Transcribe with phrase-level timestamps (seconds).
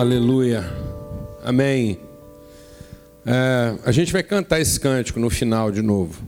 [0.00, 0.64] Aleluia.
[1.44, 1.98] Amém.
[3.26, 6.24] É, a gente vai cantar esse cântico no final de novo.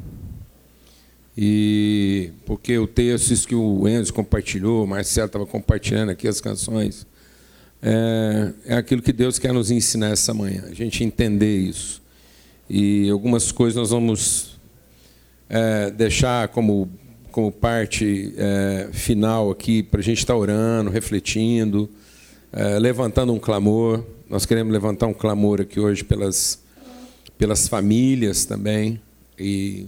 [1.34, 6.38] E porque o texto, isso que o Enzo compartilhou, o Marcelo estava compartilhando aqui as
[6.38, 7.06] canções,
[7.80, 12.02] é, é aquilo que Deus quer nos ensinar essa manhã, a gente entender isso.
[12.68, 14.60] E algumas coisas nós vamos
[15.48, 16.90] é, deixar como,
[17.30, 21.88] como parte é, final aqui, para a gente estar tá orando, refletindo,
[22.80, 24.04] levantando um clamor.
[24.28, 26.62] Nós queremos levantar um clamor aqui hoje pelas,
[27.38, 29.00] pelas famílias também.
[29.38, 29.86] E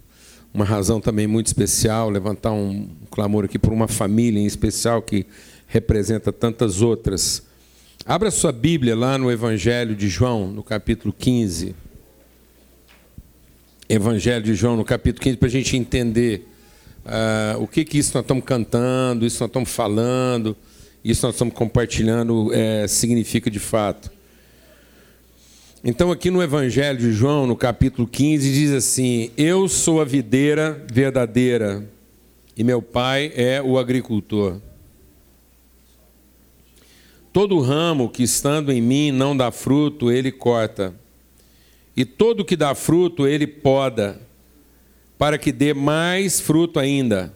[0.53, 5.27] uma razão também muito especial, levantar um clamor aqui por uma família em especial que
[5.67, 7.43] representa tantas outras.
[8.07, 11.75] Abra sua Bíblia lá no Evangelho de João, no capítulo 15.
[13.89, 16.49] Evangelho de João, no capítulo 15, para a gente entender
[17.05, 20.57] uh, o que, que isso nós estamos cantando, isso nós estamos falando,
[21.05, 24.11] isso nós estamos compartilhando é, significa de fato.
[25.85, 30.83] Então, aqui no Evangelho de João, no capítulo 15, diz assim: Eu sou a videira
[30.91, 31.87] verdadeira
[32.57, 34.63] e meu pai é o agricultor.
[37.35, 40.95] Todo ramo que estando em mim não dá fruto, ele corta.
[41.95, 44.21] E todo que dá fruto, ele poda,
[45.19, 47.35] para que dê mais fruto ainda.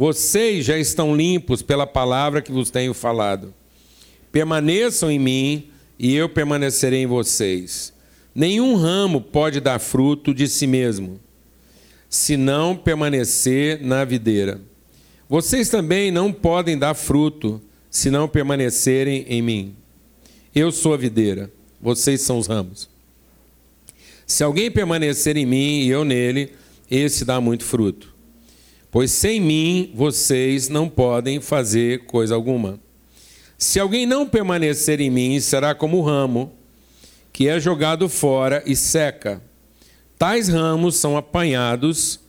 [0.00, 3.52] Vocês já estão limpos pela palavra que vos tenho falado.
[4.32, 7.92] Permaneçam em mim e eu permanecerei em vocês.
[8.34, 11.20] Nenhum ramo pode dar fruto de si mesmo,
[12.08, 14.58] se não permanecer na videira.
[15.28, 19.76] Vocês também não podem dar fruto, se não permanecerem em mim.
[20.54, 22.88] Eu sou a videira, vocês são os ramos.
[24.26, 26.54] Se alguém permanecer em mim e eu nele,
[26.90, 28.18] esse dá muito fruto.
[28.90, 32.80] Pois sem mim vocês não podem fazer coisa alguma.
[33.56, 36.52] Se alguém não permanecer em mim, será como o ramo
[37.32, 39.40] que é jogado fora e seca.
[40.18, 42.20] Tais ramos são apanhados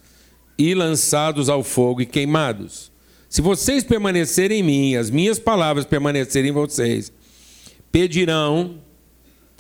[0.58, 2.92] e lançados ao fogo e queimados.
[3.28, 7.12] Se vocês permanecerem em mim, as minhas palavras permanecerem em vocês,
[7.92, 8.80] pedirão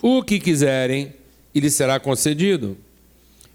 [0.01, 1.13] o que quiserem
[1.53, 2.77] e lhes será concedido.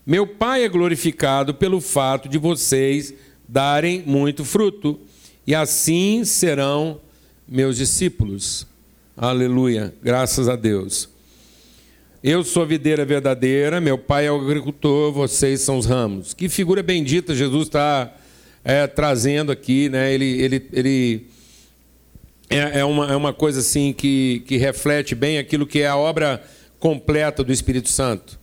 [0.05, 3.13] Meu Pai é glorificado pelo fato de vocês
[3.49, 4.99] darem muito fruto,
[5.47, 7.01] e assim serão
[7.49, 8.67] meus discípulos.
[9.17, 11.09] Aleluia, graças a Deus.
[12.23, 16.35] Eu sou a videira verdadeira, meu pai é o agricultor, vocês são os ramos.
[16.35, 18.13] Que figura bendita Jesus está
[18.65, 20.13] é, trazendo aqui, né?
[20.13, 21.27] Ele, ele, ele
[22.51, 25.97] é, é, uma, é uma coisa assim que, que reflete bem aquilo que é a
[25.97, 26.43] obra
[26.81, 28.39] completa do Espírito Santo.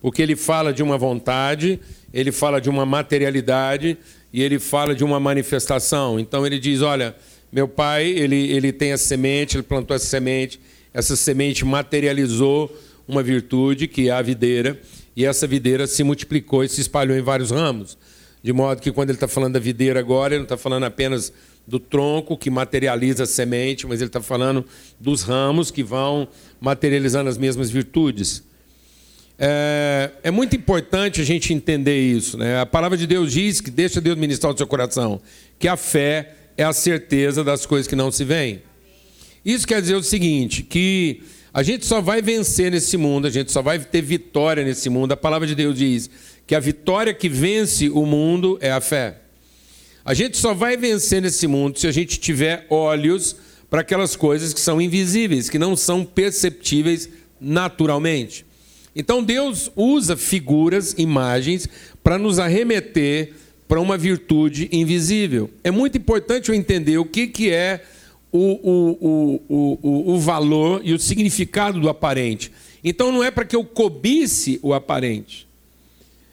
[0.00, 1.80] Porque ele fala de uma vontade,
[2.12, 3.98] ele fala de uma materialidade
[4.36, 6.20] e ele fala de uma manifestação.
[6.20, 7.16] Então ele diz: olha
[7.50, 10.60] meu pai, ele, ele tem a semente, ele plantou essa semente,
[10.92, 12.70] essa semente materializou
[13.08, 14.78] uma virtude, que é a videira,
[15.16, 17.96] e essa videira se multiplicou e se espalhou em vários ramos.
[18.42, 21.32] De modo que quando ele está falando da videira agora, ele não está falando apenas
[21.66, 24.66] do tronco que materializa a semente, mas ele está falando
[25.00, 26.28] dos ramos que vão
[26.60, 28.42] materializando as mesmas virtudes.
[29.38, 32.38] É, é, muito importante a gente entender isso.
[32.38, 32.58] Né?
[32.58, 35.20] A palavra de Deus diz que deixa Deus ministrar o seu coração,
[35.58, 38.62] que a fé é a certeza das coisas que não se veem.
[39.44, 43.52] Isso quer dizer o seguinte, que a gente só vai vencer nesse mundo, a gente
[43.52, 45.12] só vai ter vitória nesse mundo.
[45.12, 46.10] A palavra de Deus diz
[46.46, 49.18] que a vitória que vence o mundo é a fé.
[50.04, 53.36] A gente só vai vencer nesse mundo se a gente tiver olhos
[53.68, 57.08] para aquelas coisas que são invisíveis, que não são perceptíveis
[57.40, 58.45] naturalmente.
[58.96, 61.68] Então Deus usa figuras, imagens,
[62.02, 63.34] para nos arremeter
[63.68, 65.50] para uma virtude invisível.
[65.62, 67.84] É muito importante eu entender o que, que é
[68.32, 72.50] o, o, o, o, o valor e o significado do aparente.
[72.82, 75.46] Então não é para que eu cobice o aparente.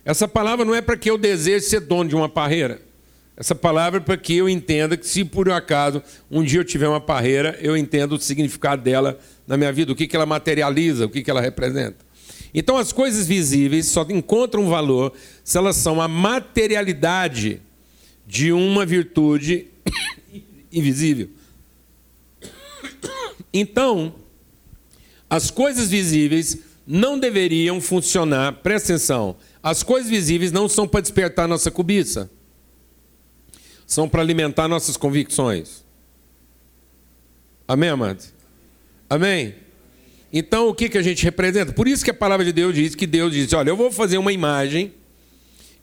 [0.05, 2.81] Essa palavra não é para que eu deseje ser dono de uma parreira.
[3.35, 6.87] Essa palavra é para que eu entenda que, se por acaso um dia eu tiver
[6.87, 11.05] uma parreira, eu entendo o significado dela na minha vida, o que, que ela materializa,
[11.05, 11.97] o que, que ela representa.
[12.53, 15.13] Então, as coisas visíveis só encontram valor
[15.43, 17.61] se elas são a materialidade
[18.27, 19.67] de uma virtude
[20.71, 21.29] invisível.
[23.51, 24.15] Então,
[25.29, 31.47] as coisas visíveis não deveriam funcionar, presta atenção, as coisas visíveis não são para despertar
[31.47, 32.29] nossa cobiça,
[33.87, 35.83] são para alimentar nossas convicções.
[37.67, 38.33] Amém, amados?
[39.09, 39.55] Amém?
[40.35, 41.71] Então, o que, que a gente representa?
[41.71, 44.17] Por isso que a palavra de Deus diz que Deus diz: olha, eu vou fazer
[44.17, 44.91] uma imagem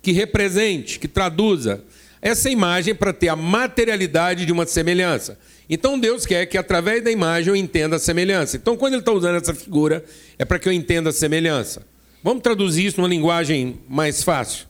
[0.02, 1.84] que represente, que traduza
[2.20, 5.38] essa imagem para ter a materialidade de uma semelhança.
[5.68, 8.56] Então Deus quer que através da imagem eu entenda a semelhança.
[8.56, 10.04] Então, quando ele está usando essa figura,
[10.36, 11.86] é para que eu entenda a semelhança.
[12.22, 14.66] Vamos traduzir isso numa linguagem mais fácil.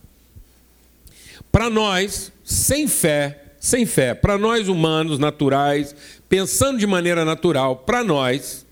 [1.50, 5.96] Para nós, sem fé, sem fé, para nós humanos naturais,
[6.28, 8.64] pensando de maneira natural, para nós,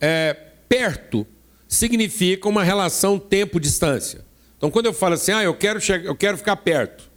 [0.00, 0.34] é,
[0.68, 1.26] perto
[1.66, 4.24] significa uma relação tempo-distância.
[4.56, 7.08] Então, quando eu falo assim, ah, eu quero, eu quero ficar perto.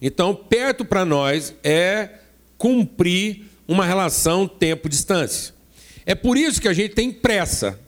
[0.00, 2.10] Então, perto para nós é
[2.58, 5.54] cumprir uma relação tempo-distância.
[6.04, 7.78] É por isso que a gente tem pressa.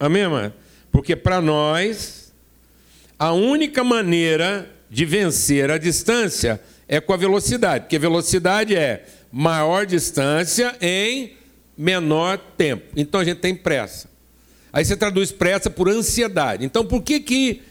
[0.00, 0.54] Amém, mano?
[0.90, 2.32] Porque para nós,
[3.18, 9.84] a única maneira de vencer a distância é com a velocidade, porque velocidade é maior
[9.84, 11.36] distância em
[11.78, 12.92] menor tempo.
[12.96, 14.10] Então a gente tem pressa.
[14.72, 16.64] Aí você traduz pressa por ansiedade.
[16.64, 17.62] Então por que que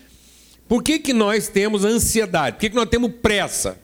[0.67, 2.55] por que, que nós temos ansiedade?
[2.55, 3.79] Por que, que nós temos pressa?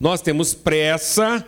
[0.00, 1.46] Nós temos pressa,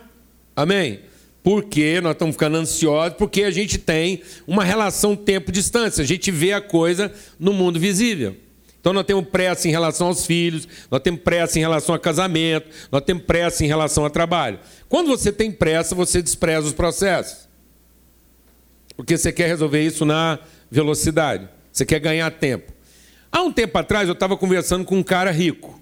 [0.55, 1.01] amém?
[1.43, 6.53] Porque nós estamos ficando ansiosos, porque a gente tem uma relação tempo-distância, a gente vê
[6.53, 8.37] a coisa no mundo visível.
[8.79, 12.69] Então nós temos pressa em relação aos filhos, nós temos pressa em relação a casamento,
[12.93, 14.61] nós temos pressa em relação a trabalho.
[14.89, 17.46] Quando você tem pressa, você despreza os processos.
[18.97, 20.39] Porque você quer resolver isso na
[20.71, 22.73] velocidade, você quer ganhar tempo.
[23.31, 25.81] Há um tempo atrás eu estava conversando com um cara rico.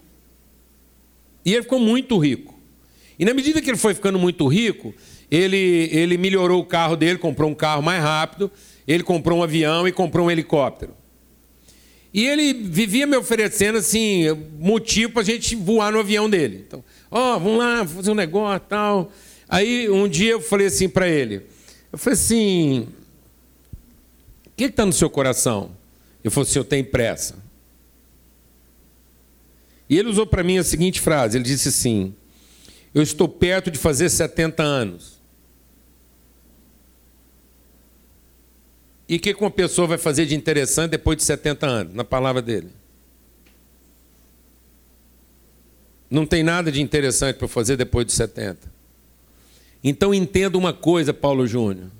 [1.44, 2.58] E ele ficou muito rico.
[3.18, 4.92] E na medida que ele foi ficando muito rico,
[5.30, 8.50] ele, ele melhorou o carro dele, comprou um carro mais rápido,
[8.86, 10.94] ele comprou um avião e comprou um helicóptero.
[12.12, 14.26] E ele vivia me oferecendo assim,
[14.58, 16.64] motivo para a gente voar no avião dele.
[16.66, 19.12] Então, ó, oh, vamos lá fazer um negócio tal.
[19.48, 21.42] Aí um dia eu falei assim para ele,
[21.92, 22.88] eu falei assim,
[24.56, 25.70] que está no seu coração?
[26.22, 27.36] Ele falou assim, eu tenho pressa.
[29.88, 32.14] E ele usou para mim a seguinte frase: ele disse assim,
[32.94, 35.14] eu estou perto de fazer 70 anos.
[39.08, 42.40] E o que uma pessoa vai fazer de interessante depois de 70 anos, na palavra
[42.40, 42.70] dele?
[46.10, 48.72] Não tem nada de interessante para fazer depois de 70.
[49.82, 51.90] Então entenda uma coisa, Paulo Júnior.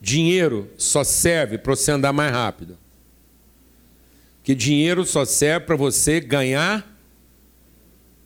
[0.00, 2.78] Dinheiro só serve para você andar mais rápido.
[4.42, 6.86] Que dinheiro só serve para você ganhar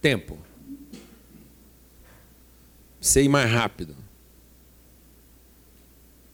[0.01, 0.39] tempo
[3.03, 3.97] ser ir mais rápido.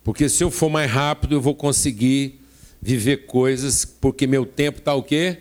[0.04, 2.40] Porque se eu for mais rápido, eu vou conseguir
[2.80, 5.38] viver coisas, porque meu tempo está o quê?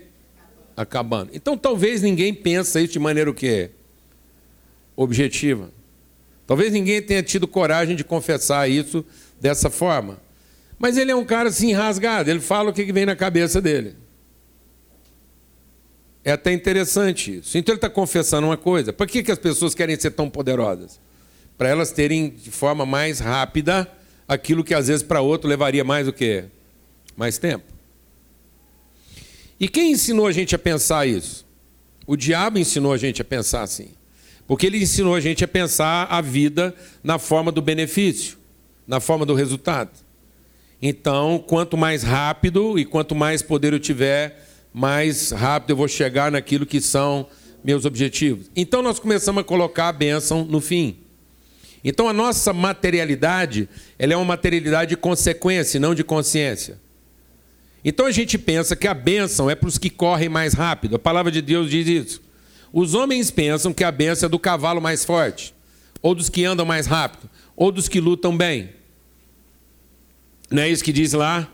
[0.75, 1.31] Acabando.
[1.33, 3.71] Então talvez ninguém pense isso de maneira o quê?
[4.95, 5.69] Objetiva.
[6.47, 9.05] Talvez ninguém tenha tido coragem de confessar isso
[9.39, 10.19] dessa forma.
[10.79, 13.95] Mas ele é um cara assim rasgado, ele fala o que vem na cabeça dele.
[16.23, 17.57] É até interessante isso.
[17.57, 18.91] Então ele está confessando uma coisa.
[18.91, 20.99] Por que, que as pessoas querem ser tão poderosas?
[21.57, 23.91] para elas terem de forma mais rápida
[24.27, 26.45] aquilo que às vezes para outro levaria mais o quê?
[27.15, 27.65] Mais tempo.
[29.59, 31.45] E quem ensinou a gente a pensar isso?
[32.05, 33.89] O diabo ensinou a gente a pensar assim.
[34.45, 38.37] Porque ele ensinou a gente a pensar a vida na forma do benefício,
[38.87, 39.91] na forma do resultado.
[40.81, 46.31] Então, quanto mais rápido e quanto mais poder eu tiver, mais rápido eu vou chegar
[46.31, 47.27] naquilo que são
[47.63, 48.49] meus objetivos.
[48.55, 50.97] Então, nós começamos a colocar a bênção no fim.
[51.83, 56.77] Então a nossa materialidade, ela é uma materialidade de consequência, não de consciência.
[57.81, 60.97] Então a gente pensa que a bênção é para os que correm mais rápido.
[60.97, 62.21] A palavra de Deus diz isso.
[62.73, 65.53] Os homens pensam que a bênção é do cavalo mais forte,
[66.01, 68.71] ou dos que andam mais rápido, ou dos que lutam bem.
[70.49, 71.51] Não é isso que diz lá?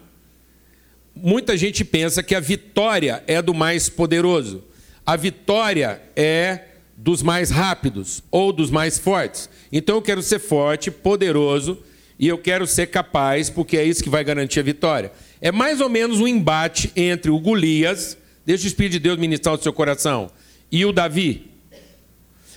[1.15, 4.63] Muita gente pensa que a vitória é do mais poderoso.
[5.05, 9.49] A vitória é dos mais rápidos ou dos mais fortes.
[9.71, 11.77] Então eu quero ser forte, poderoso
[12.17, 15.11] e eu quero ser capaz, porque é isso que vai garantir a vitória.
[15.41, 19.55] É mais ou menos um embate entre o Golias, deixa o Espírito de Deus ministrar
[19.55, 20.31] o seu coração,
[20.71, 21.51] e o Davi.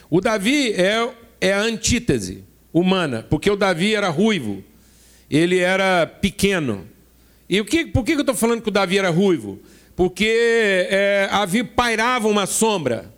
[0.09, 4.62] O Davi é, é a antítese humana, porque o Davi era ruivo,
[5.30, 6.87] ele era pequeno.
[7.49, 9.61] E o que, por que eu estou falando que o Davi era ruivo?
[9.95, 13.14] Porque é, havia, pairava uma sombra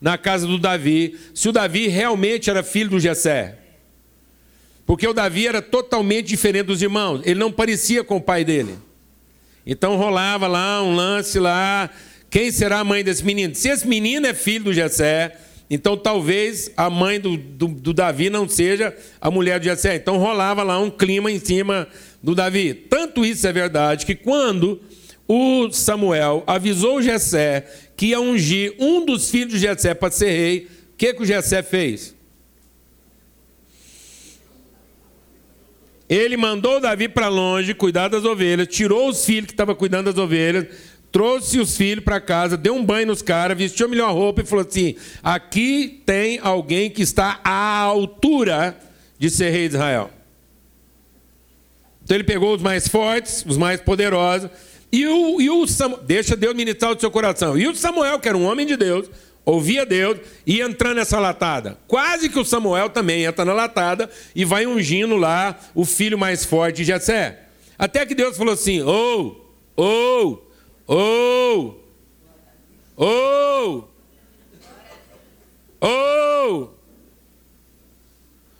[0.00, 3.58] na casa do Davi, se o Davi realmente era filho do Jessé.
[4.86, 8.76] Porque o Davi era totalmente diferente dos irmãos, ele não parecia com o pai dele.
[9.66, 11.90] Então rolava lá um lance lá,
[12.28, 13.54] quem será a mãe desse menino?
[13.54, 15.38] Se esse menino é filho do Jessé,
[15.74, 19.96] então talvez a mãe do, do, do Davi não seja a mulher de Jessé.
[19.96, 21.88] Então rolava lá um clima em cima
[22.22, 22.72] do Davi.
[22.72, 24.80] Tanto isso é verdade que quando
[25.26, 27.66] o Samuel avisou Jessé
[27.96, 31.26] que ia ungir um dos filhos de Jessé para ser rei, o que, que o
[31.26, 32.14] Jessé fez?
[36.08, 40.22] Ele mandou Davi para longe cuidar das ovelhas, tirou os filhos que estavam cuidando das
[40.22, 40.68] ovelhas,
[41.14, 44.44] trouxe os filhos para casa, deu um banho nos caras, vestiu a melhor roupa e
[44.44, 48.76] falou assim: aqui tem alguém que está à altura
[49.16, 50.10] de ser rei de Israel.
[52.02, 54.50] Então ele pegou os mais fortes, os mais poderosos,
[54.90, 57.56] e o, e o Samuel, deixa Deus ministrar o seu coração.
[57.56, 59.08] E o Samuel, que era um homem de Deus,
[59.44, 61.78] ouvia Deus e entrando nessa latada.
[61.86, 66.44] Quase que o Samuel também entra na latada e vai ungindo lá o filho mais
[66.44, 67.44] forte de Jessé.
[67.78, 70.43] Até que Deus falou assim: ou, ou,
[70.86, 71.84] ou,
[72.96, 73.90] ou,
[75.80, 76.78] ou.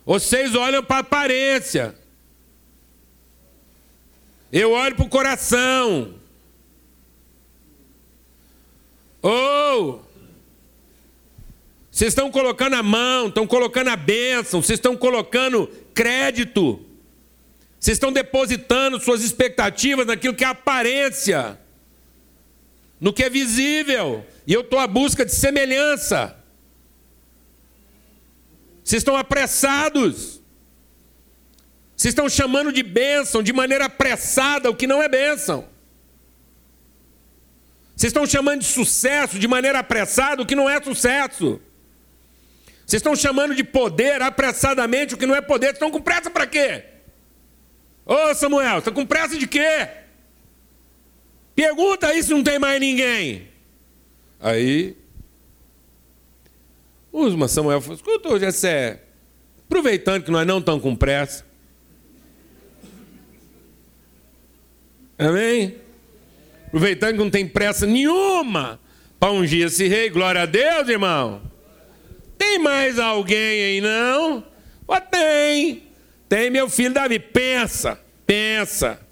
[0.05, 1.95] Vocês olham para a aparência.
[4.53, 6.15] Eu olho para o coração.
[9.23, 10.05] Ou
[11.95, 16.85] vocês estão colocando a mão, estão colocando a bênção, vocês estão colocando crédito.
[17.79, 21.57] Vocês estão depositando suas expectativas naquilo que é aparência,
[23.01, 24.27] no que é visível.
[24.47, 26.37] E eu estou à busca de semelhança.
[28.83, 30.41] Vocês estão apressados.
[31.97, 35.69] Vocês estão chamando de bênção de maneira apressada o que não é bênção.
[37.97, 41.61] Vocês estão chamando de sucesso de maneira apressada o que não é sucesso.
[42.85, 45.67] Vocês estão chamando de poder apressadamente o que não é poder.
[45.67, 46.85] Vocês estão com pressa para quê?
[48.05, 49.89] Ô Samuel, está com pressa de quê?
[51.55, 53.49] Pergunta aí se não tem mais ninguém.
[54.41, 54.97] Aí,
[57.13, 59.01] Usma Samuel falou: escuta, Jessé,
[59.67, 61.47] aproveitando que nós não estamos com pressa.
[65.17, 65.77] Amém?
[66.67, 68.81] Aproveitando que não tem pressa nenhuma
[69.21, 71.41] para ungir esse rei, glória a Deus, irmão.
[72.37, 74.45] Tem mais alguém aí não?
[74.89, 75.85] Ó, tem.
[76.29, 77.21] Tem meu filho Davi.
[77.21, 79.04] Pensa, pensa.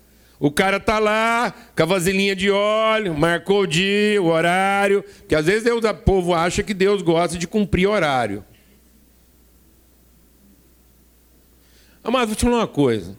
[0.43, 5.37] O cara tá lá com a vasilhinha de óleo, marcou o dia, o horário, que
[5.37, 8.45] às vezes o povo acha que Deus gosta de cumprir horário.
[12.03, 13.17] Mas vou te falar uma coisa.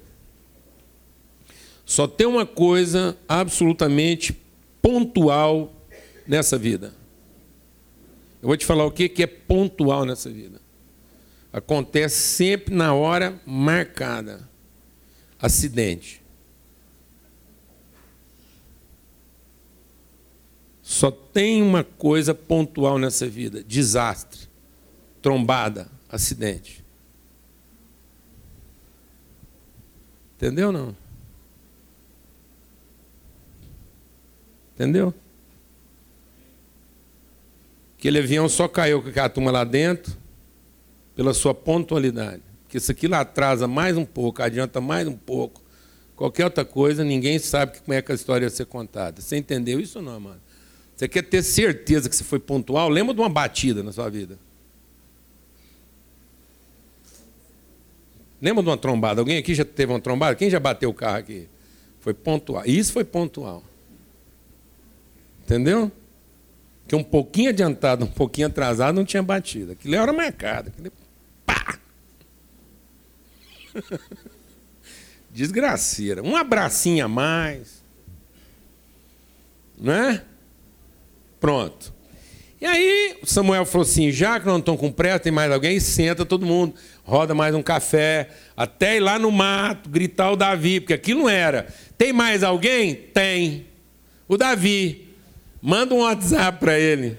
[1.85, 4.37] Só tem uma coisa absolutamente
[4.81, 5.73] pontual
[6.27, 6.93] nessa vida.
[8.41, 10.59] Eu vou te falar o que é pontual nessa vida.
[11.53, 14.45] Acontece sempre na hora marcada.
[15.39, 16.22] Acidente.
[20.93, 24.41] Só tem uma coisa pontual nessa vida: desastre,
[25.23, 26.85] trombada, acidente.
[30.35, 30.95] Entendeu não?
[34.75, 35.11] Entendeu?
[37.97, 40.15] Aquele avião só caiu com a turma lá dentro
[41.15, 42.43] pela sua pontualidade.
[42.65, 45.59] Porque isso aqui lá atrasa mais um pouco, adianta mais um pouco.
[46.15, 49.19] Qualquer outra coisa, ninguém sabe como é que a história ia ser contada.
[49.19, 50.42] Você entendeu isso ou não, mano?
[50.95, 52.89] Você quer ter certeza que você foi pontual?
[52.89, 54.37] Lembra de uma batida na sua vida?
[58.41, 59.21] Lembra de uma trombada?
[59.21, 60.35] Alguém aqui já teve uma trombada?
[60.35, 61.47] Quem já bateu o carro aqui?
[61.99, 62.63] Foi pontual.
[62.65, 63.63] Isso foi pontual.
[65.43, 65.91] Entendeu?
[66.87, 69.71] que um pouquinho adiantado, um pouquinho atrasado, não tinha batido.
[69.71, 70.69] Aquilo era marcado.
[70.69, 70.91] Aquilo...
[71.45, 71.79] Pá!
[75.31, 76.21] Desgraceira.
[76.21, 77.81] Um abracinho a mais.
[79.77, 80.23] Né?
[81.43, 81.93] Pronto.
[82.61, 85.77] E aí, Samuel falou assim: já que não estão com pressa, tem mais alguém?
[85.77, 86.73] Senta todo mundo,
[87.03, 91.29] roda mais um café, até ir lá no mato, gritar o Davi, porque aquilo não
[91.29, 91.67] era.
[91.97, 92.95] Tem mais alguém?
[92.95, 93.65] Tem.
[94.25, 95.09] O Davi.
[95.61, 97.17] Manda um WhatsApp para ele.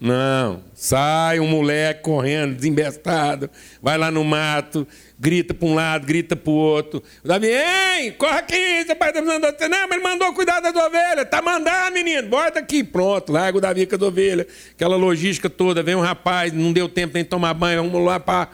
[0.00, 3.50] Não, sai um moleque correndo, desembestado,
[3.82, 4.86] vai lá no mato,
[5.18, 7.02] grita para um lado, grita para o outro.
[7.24, 9.66] O Davi, ei, corre aqui, seu pai está mandando você.
[9.66, 11.28] Não, mas ele mandou cuidar das ovelhas.
[11.28, 12.84] Tá mandando, menino, bota aqui.
[12.84, 14.46] Pronto, larga o Davi com as ovelhas.
[14.70, 18.20] Aquela logística toda, vem um rapaz, não deu tempo nem de tomar banho, vamos lá
[18.20, 18.50] para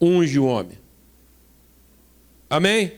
[0.00, 0.78] unge o homem.
[2.48, 2.92] Amém?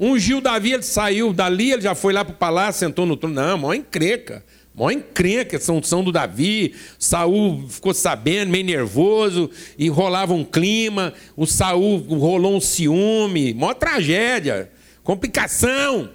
[0.00, 3.34] Ungiu Davi, ele saiu dali, ele já foi lá para o palácio, sentou no trono.
[3.34, 4.42] Não, maior encrenca.
[4.76, 6.74] Maior encrenca essa unção do Davi.
[6.98, 11.14] Saul ficou sabendo, meio nervoso, e rolava um clima.
[11.34, 13.54] O Saul rolou um ciúme.
[13.54, 14.70] Maior tragédia.
[15.02, 16.10] Complicação.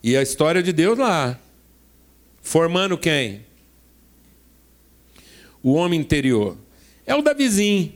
[0.00, 1.36] E a história de Deus lá.
[2.40, 3.40] Formando quem?
[5.60, 6.56] O homem interior.
[7.04, 7.92] É o Davizinho.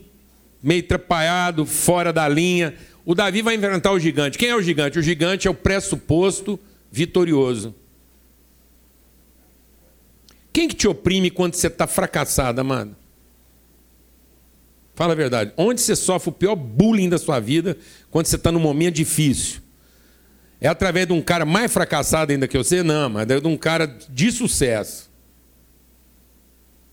[0.61, 4.37] Meio atrapalhado, fora da linha O Davi vai enfrentar o gigante.
[4.37, 4.99] Quem é o gigante?
[4.99, 6.59] O gigante é o pressuposto
[6.91, 7.73] vitorioso.
[10.51, 12.95] Quem que te oprime quando você está fracassado, amado?
[14.95, 15.53] Fala a verdade.
[15.55, 17.77] Onde você sofre o pior bullying da sua vida
[18.11, 19.61] quando você está num momento difícil?
[20.59, 22.83] É através de um cara mais fracassado ainda que você?
[22.83, 25.09] Não, mas é de um cara de sucesso.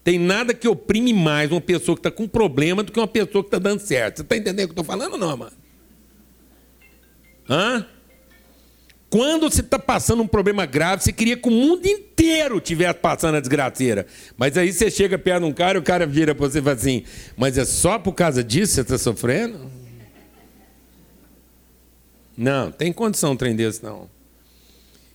[0.04, 3.42] Tem nada que oprime mais uma pessoa que está com problema do que uma pessoa
[3.42, 4.18] que está dando certo.
[4.18, 5.52] Você está entendendo o que eu estou falando ou não, mano?
[7.50, 7.86] Hã?
[9.16, 13.36] Quando você está passando um problema grave, você queria que o mundo inteiro estivesse passando
[13.36, 14.06] a desgraceira.
[14.36, 16.62] Mas aí você chega perto de um cara e o cara vira para você e
[16.62, 17.02] fala assim:
[17.34, 19.70] Mas é só por causa disso que você está sofrendo?
[22.36, 24.06] Não, tem condição um trem desse, não.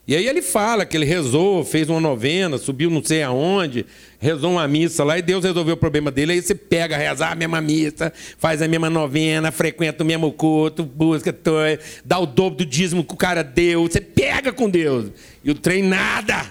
[0.07, 3.85] E aí ele fala que ele rezou, fez uma novena, subiu não sei aonde,
[4.19, 6.33] rezou uma missa lá e Deus resolveu o problema dele.
[6.33, 10.83] Aí você pega, rezar a mesma missa, faz a mesma novena, frequenta o mesmo culto,
[10.83, 11.33] busca,
[12.03, 13.83] dá o dobro do dízimo que o cara deu.
[13.83, 15.11] Você pega com Deus.
[15.43, 16.45] E o trem nada.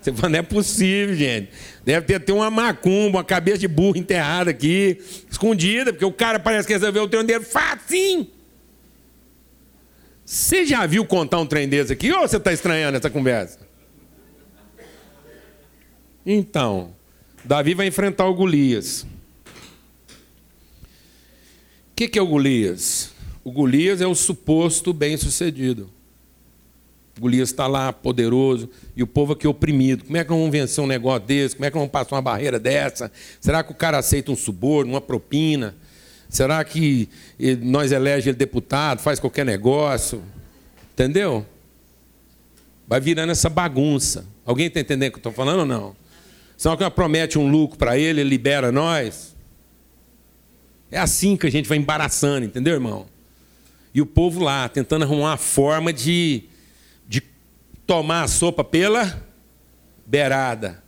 [0.00, 1.50] Você fala, não é possível, gente.
[1.84, 4.98] Deve ter, ter uma macumba, uma cabeça de burro enterrada aqui,
[5.30, 8.26] escondida, porque o cara parece que resolveu o trem dele facinho.
[10.24, 13.58] Você já viu contar um trem desse aqui ou você está estranhando essa conversa?
[16.24, 16.94] Então,
[17.44, 19.02] Davi vai enfrentar o Golias.
[19.02, 19.06] O
[21.94, 23.12] que, que é o Golias?
[23.44, 25.90] O Golias é o suposto bem-sucedido.
[27.20, 30.04] Golias está lá, poderoso, e o povo aqui oprimido.
[30.04, 31.54] Como é que vamos vencer um negócio desse?
[31.54, 33.12] Como é que vamos passar uma barreira dessa?
[33.40, 35.76] Será que o cara aceita um suborno, uma propina?
[36.34, 37.08] Será que
[37.62, 40.20] nós elege ele deputado, faz qualquer negócio?
[40.92, 41.46] Entendeu?
[42.88, 44.26] Vai virando essa bagunça.
[44.44, 45.94] Alguém está entendendo o que eu estou falando ou não?
[46.56, 49.36] Senão que promete um lucro para ele, ele libera nós.
[50.90, 53.06] É assim que a gente vai embaraçando, entendeu, irmão?
[53.94, 56.42] E o povo lá, tentando arrumar uma forma de,
[57.08, 57.22] de
[57.86, 59.24] tomar a sopa pela
[60.04, 60.82] beirada.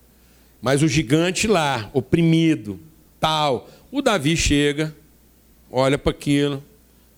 [0.60, 2.80] Mas o gigante lá, oprimido,
[3.20, 3.70] tal.
[3.92, 4.92] O Davi chega,
[5.76, 6.64] olha para aquilo,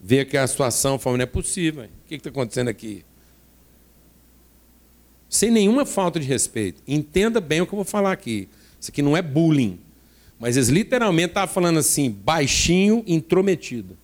[0.01, 1.85] vê que a situação fala, não é possível.
[1.85, 3.05] O que está acontecendo aqui?
[5.29, 6.83] Sem nenhuma falta de respeito.
[6.87, 8.49] Entenda bem o que eu vou falar aqui.
[8.81, 9.79] Isso aqui não é bullying.
[10.41, 13.97] Mas eles literalmente estavam falando assim, baixinho, intrometido.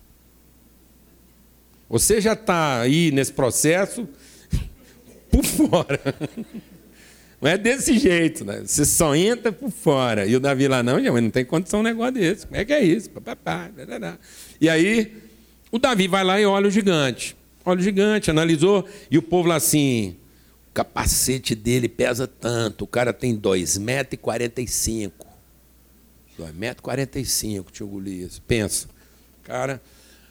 [1.88, 4.08] Você já está aí nesse processo
[5.32, 6.00] por fora.
[7.44, 8.62] Não é desse jeito, né?
[8.64, 10.24] Você só entra por fora.
[10.24, 12.46] E o Davi lá, não, não tem condição um negócio desse.
[12.46, 13.10] Como é que é isso?
[14.58, 15.14] E aí,
[15.70, 17.36] o Davi vai lá e olha o gigante.
[17.62, 18.88] Olha o gigante, analisou.
[19.10, 20.16] E o povo lá assim,
[20.70, 22.84] o capacete dele pesa tanto.
[22.84, 25.12] O cara tem 2,45m.
[26.40, 28.38] 2,45m, tio Golias.
[28.38, 28.88] Pensa.
[29.42, 29.82] Cara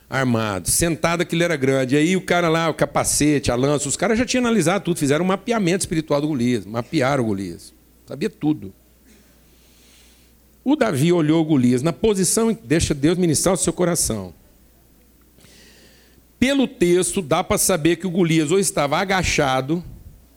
[0.09, 1.95] armado, sentado ele era grande.
[1.95, 5.25] Aí o cara lá, o capacete, a lança, os caras já tinham analisado tudo, fizeram
[5.25, 7.73] um mapeamento espiritual do Golias, mapearam o Golias.
[8.05, 8.73] Sabia tudo.
[10.63, 14.33] O Davi olhou o Golias na posição, deixa Deus ministrar o seu coração.
[16.39, 19.83] Pelo texto, dá para saber que o Golias ou estava agachado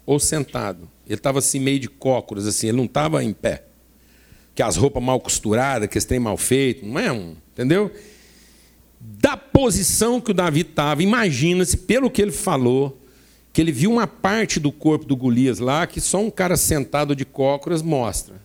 [0.04, 0.88] ou sentado.
[1.06, 3.64] Ele estava assim, meio de cócoras, assim, ele não estava em pé.
[4.54, 7.36] Que as roupas mal costuradas, que esse trem mal feito, não é um.
[7.52, 7.92] Entendeu?
[9.08, 13.00] Da posição que o Davi estava, imagina-se, pelo que ele falou,
[13.52, 17.14] que ele viu uma parte do corpo do Golias lá que só um cara sentado
[17.14, 18.44] de cócoras mostra.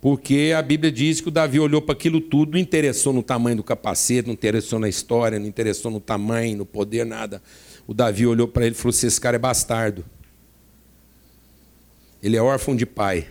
[0.00, 3.56] Porque a Bíblia diz que o Davi olhou para aquilo tudo, não interessou no tamanho
[3.56, 7.42] do capacete, não interessou na história, não interessou no tamanho, no poder, nada.
[7.86, 10.04] O Davi olhou para ele e falou assim: esse cara é bastardo.
[12.22, 13.26] Ele é órfão de pai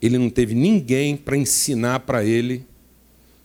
[0.00, 2.64] ele não teve ninguém para ensinar para ele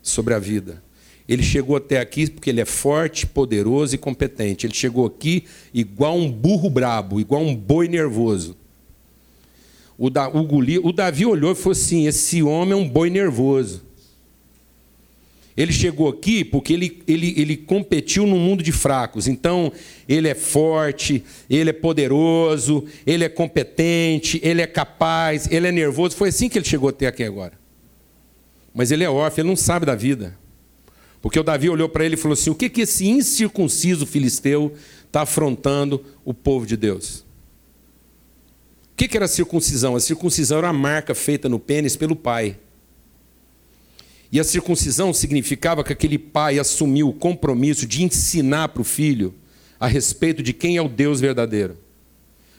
[0.05, 0.83] sobre a vida.
[1.27, 4.67] Ele chegou até aqui porque ele é forte, poderoso e competente.
[4.67, 8.55] Ele chegou aqui igual um burro brabo, igual um boi nervoso.
[9.97, 13.09] O, da, o, Guli, o Davi olhou e falou assim: esse homem é um boi
[13.09, 13.83] nervoso.
[15.57, 19.25] Ele chegou aqui porque ele, ele, ele competiu num mundo de fracos.
[19.25, 19.71] Então,
[20.07, 26.15] ele é forte, ele é poderoso, ele é competente, ele é capaz, ele é nervoso.
[26.15, 27.64] Foi assim que ele chegou até aqui agora.
[28.75, 30.37] Mas ele é órfão, ele não sabe da vida.
[31.21, 34.75] Porque o Davi olhou para ele e falou assim: o que, que esse incircunciso filisteu
[35.07, 37.25] está afrontando o povo de Deus?
[38.91, 39.95] O que, que era a circuncisão?
[39.95, 42.59] A circuncisão era a marca feita no pênis pelo pai.
[44.31, 49.33] E a circuncisão significava que aquele pai assumiu o compromisso de ensinar para o filho
[49.79, 51.77] a respeito de quem é o Deus verdadeiro.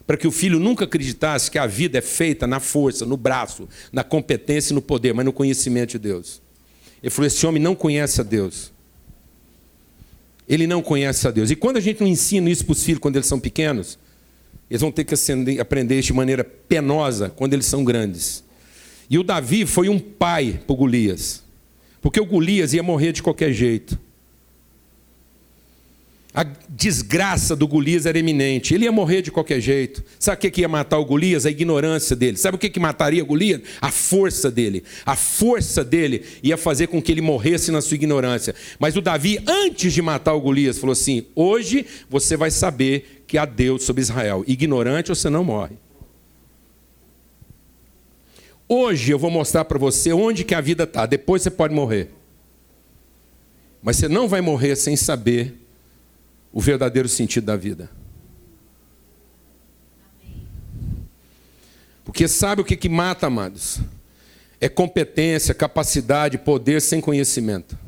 [0.07, 3.69] Para que o filho nunca acreditasse que a vida é feita na força, no braço,
[3.93, 6.41] na competência e no poder, mas no conhecimento de Deus.
[7.03, 8.73] Ele falou: esse homem não conhece a Deus.
[10.49, 11.51] ele não conhece a Deus.
[11.51, 13.99] E quando a gente não ensina isso para os filhos quando eles são pequenos,
[14.71, 15.15] eles vão ter que
[15.61, 18.45] aprender de maneira penosa quando eles são grandes.
[19.09, 21.43] E o Davi foi um pai para o Golias,
[22.01, 23.99] porque o Golias ia morrer de qualquer jeito.
[26.37, 28.75] A desgraça do Golias era eminente.
[28.75, 30.05] Ele ia morrer de qualquer jeito.
[30.21, 31.47] Sabe o que ia matar o Golias?
[31.47, 32.37] A ignorância dele.
[32.37, 33.63] Sabe o que mataria o Golias?
[33.81, 34.85] A força dele.
[35.07, 38.55] A força dele ia fazer com que ele morresse na sua ignorância.
[38.79, 43.39] Mas o Davi, antes de matar o Golias, falou assim: Hoje você vai saber que
[43.39, 44.45] há Deus sobre Israel.
[44.47, 45.77] Ignorante você não morre.
[48.69, 51.07] Hoje eu vou mostrar para você onde que a vida está.
[51.07, 52.11] Depois você pode morrer.
[53.83, 55.66] Mas você não vai morrer sem saber
[56.57, 57.91] o verdadeiro sentido da vida.
[62.03, 63.79] Porque sabe o que, que mata, amados?
[64.59, 67.79] É competência, capacidade, poder sem conhecimento.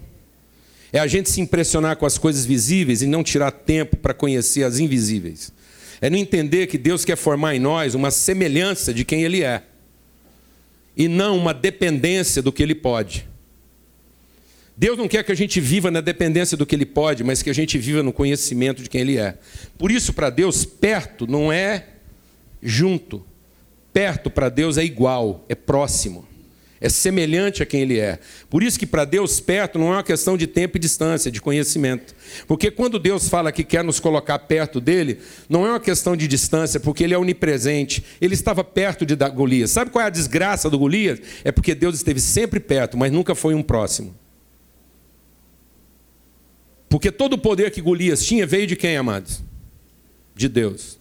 [0.93, 4.65] É a gente se impressionar com as coisas visíveis e não tirar tempo para conhecer
[4.65, 5.51] as invisíveis.
[5.99, 9.63] É não entender que Deus quer formar em nós uma semelhança de quem Ele é,
[10.95, 13.27] e não uma dependência do que Ele pode.
[14.79, 17.51] Deus não quer que a gente viva na dependência do que Ele pode, mas que
[17.51, 19.37] a gente viva no conhecimento de quem Ele é.
[19.77, 21.87] Por isso, para Deus, perto não é
[22.63, 23.27] junto.
[23.93, 26.25] Perto para Deus é igual, é próximo.
[26.81, 28.21] É semelhante a quem Ele é.
[28.49, 31.41] Por isso que para Deus perto não é uma questão de tempo e distância, de
[31.41, 32.15] conhecimento.
[32.47, 36.29] Porque quando Deus fala que quer nos colocar perto dele, não é uma questão de
[36.29, 38.05] distância, porque Ele é onipresente.
[38.21, 39.73] Ele estava perto de Golias.
[39.73, 41.21] Sabe qual é a desgraça do Golias?
[41.43, 44.15] É porque Deus esteve sempre perto, mas nunca foi um próximo.
[46.89, 49.43] Porque todo o poder que Golias tinha veio de quem, amados?
[50.35, 50.99] De Deus.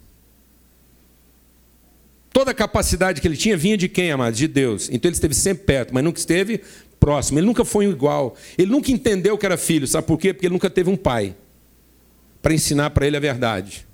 [2.32, 4.38] Toda a capacidade que ele tinha vinha de quem, amados?
[4.38, 4.89] De Deus.
[4.91, 6.62] Então ele esteve sempre perto, mas nunca esteve
[7.00, 7.39] próximo.
[7.39, 8.36] Ele nunca foi igual.
[8.58, 9.88] Ele nunca entendeu que era filho.
[9.88, 10.34] Sabe por quê?
[10.34, 11.36] Porque ele nunca teve um pai
[12.41, 13.88] para ensinar para ele a verdade.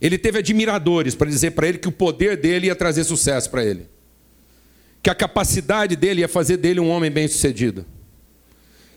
[0.00, 3.64] Ele teve admiradores para dizer para ele que o poder dele ia trazer sucesso para
[3.64, 3.86] ele.
[5.02, 7.84] Que a capacidade dele ia fazer dele um homem bem-sucedido.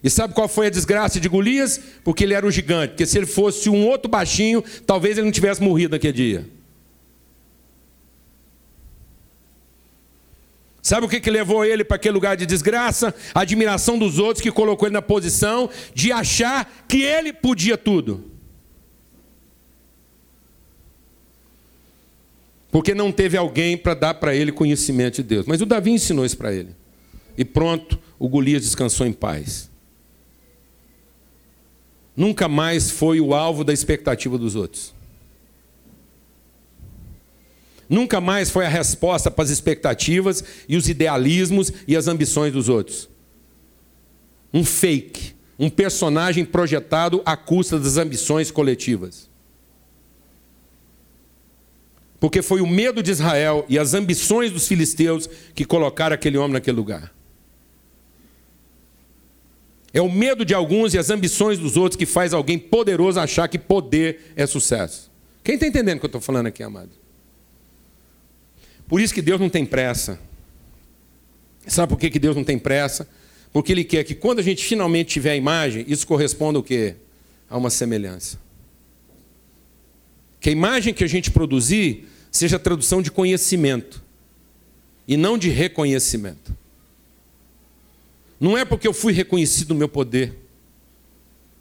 [0.03, 1.79] E sabe qual foi a desgraça de Golias?
[2.03, 2.89] Porque ele era um gigante.
[2.89, 6.49] Porque se ele fosse um outro baixinho, talvez ele não tivesse morrido naquele dia.
[10.81, 13.15] Sabe o que, que levou ele para aquele lugar de desgraça?
[13.33, 18.29] A admiração dos outros que colocou ele na posição de achar que ele podia tudo.
[22.69, 25.45] Porque não teve alguém para dar para ele conhecimento de Deus.
[25.45, 26.75] Mas o Davi ensinou isso para ele.
[27.37, 29.71] E pronto, o Golias descansou em paz
[32.15, 34.93] nunca mais foi o alvo da expectativa dos outros.
[37.89, 42.69] Nunca mais foi a resposta para as expectativas e os idealismos e as ambições dos
[42.69, 43.09] outros.
[44.53, 49.29] Um fake, um personagem projetado à custa das ambições coletivas.
[52.19, 56.53] Porque foi o medo de Israel e as ambições dos filisteus que colocaram aquele homem
[56.53, 57.13] naquele lugar.
[59.93, 63.47] É o medo de alguns e as ambições dos outros que faz alguém poderoso achar
[63.47, 65.11] que poder é sucesso.
[65.43, 66.89] Quem está entendendo o que eu estou falando aqui, amado?
[68.87, 70.19] Por isso que Deus não tem pressa.
[71.67, 73.07] Sabe por que, que Deus não tem pressa?
[73.51, 76.95] Porque Ele quer que quando a gente finalmente tiver a imagem, isso corresponda ao quê?
[77.47, 78.39] A uma semelhança.
[80.39, 84.03] Que a imagem que a gente produzir seja a tradução de conhecimento
[85.07, 86.55] e não de reconhecimento.
[88.39, 90.37] Não é porque eu fui reconhecido no meu poder,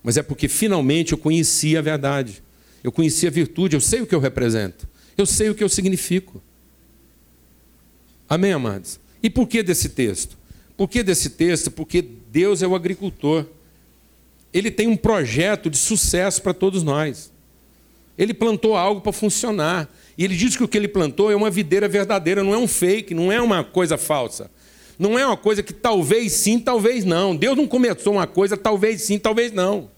[0.03, 2.43] mas é porque finalmente eu conheci a verdade.
[2.83, 5.69] Eu conheci a virtude, eu sei o que eu represento, eu sei o que eu
[5.69, 6.43] significo.
[8.29, 8.99] Amém, amados?
[9.23, 10.37] E por que desse texto?
[10.77, 11.71] Por que desse texto?
[11.71, 13.47] Porque Deus é o agricultor.
[14.53, 17.31] Ele tem um projeto de sucesso para todos nós.
[18.19, 19.89] Ele plantou algo para funcionar.
[20.17, 22.67] E ele diz que o que ele plantou é uma videira verdadeira, não é um
[22.67, 24.51] fake, não é uma coisa falsa.
[24.99, 27.35] Não é uma coisa que talvez sim, talvez não.
[27.35, 29.91] Deus não começou uma coisa, talvez sim, talvez não.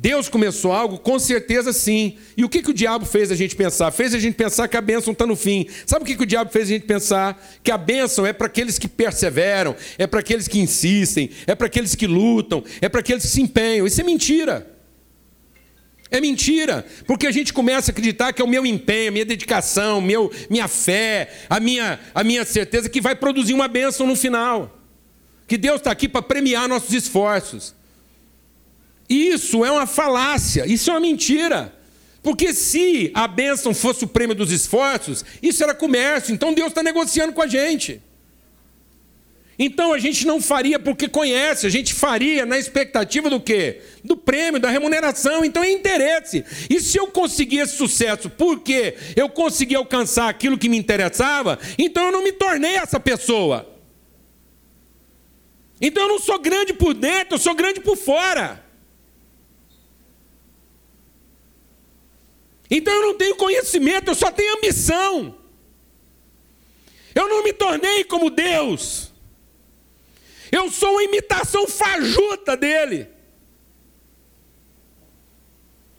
[0.00, 2.16] Deus começou algo, com certeza sim.
[2.36, 3.90] E o que, que o diabo fez a gente pensar?
[3.90, 5.66] Fez a gente pensar que a bênção está no fim.
[5.84, 7.44] Sabe o que, que o diabo fez a gente pensar?
[7.64, 11.66] Que a bênção é para aqueles que perseveram, é para aqueles que insistem, é para
[11.66, 13.88] aqueles que lutam, é para aqueles que se empenham.
[13.88, 14.77] Isso é mentira.
[16.10, 19.24] É mentira, porque a gente começa a acreditar que é o meu empenho, a minha
[19.24, 24.16] dedicação, meu, minha fé, a minha, a minha certeza que vai produzir uma bênção no
[24.16, 24.78] final.
[25.46, 27.74] Que Deus está aqui para premiar nossos esforços.
[29.08, 31.74] Isso é uma falácia, isso é uma mentira.
[32.22, 36.82] Porque se a bênção fosse o prêmio dos esforços, isso era comércio, então Deus está
[36.82, 38.02] negociando com a gente.
[39.58, 43.82] Então a gente não faria porque conhece, a gente faria na expectativa do quê?
[44.04, 45.44] Do prêmio, da remuneração.
[45.44, 46.44] Então é interesse.
[46.70, 52.04] E se eu conseguir esse sucesso porque eu consegui alcançar aquilo que me interessava, então
[52.04, 53.68] eu não me tornei essa pessoa.
[55.80, 58.64] Então eu não sou grande por dentro, eu sou grande por fora.
[62.70, 65.36] Então eu não tenho conhecimento, eu só tenho ambição.
[67.12, 69.07] Eu não me tornei como Deus.
[70.50, 73.08] Eu sou uma imitação fajuta dele.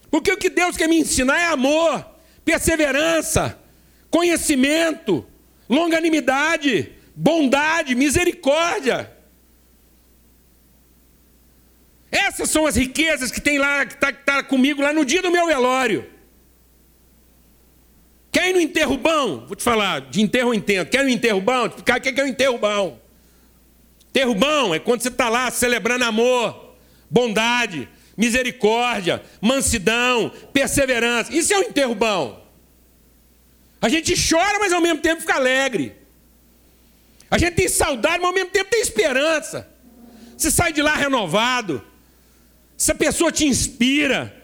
[0.09, 2.05] Porque o que Deus quer me ensinar é amor,
[2.43, 3.59] perseverança,
[4.09, 5.25] conhecimento,
[5.69, 9.15] longanimidade, bondade, misericórdia.
[12.11, 15.29] Essas são as riquezas que tem lá, que está tá comigo lá no dia do
[15.29, 16.09] meu velório.
[18.31, 19.45] Quer ir no enterro bom?
[19.45, 20.87] Vou te falar, de enterro eu entendo.
[20.87, 21.65] Quer ir no enterro bom?
[21.65, 22.99] O que é o enterro bom?
[24.09, 26.75] Enterro bom é quando você está lá celebrando amor,
[27.09, 31.33] bondade, misericórdia, mansidão, perseverança.
[31.33, 32.45] Isso é um enterro bom.
[33.81, 35.95] A gente chora, mas ao mesmo tempo fica alegre.
[37.31, 39.69] A gente tem saudade, mas ao mesmo tempo tem esperança.
[40.35, 41.81] Você sai de lá renovado.
[42.77, 44.35] Essa pessoa te inspira,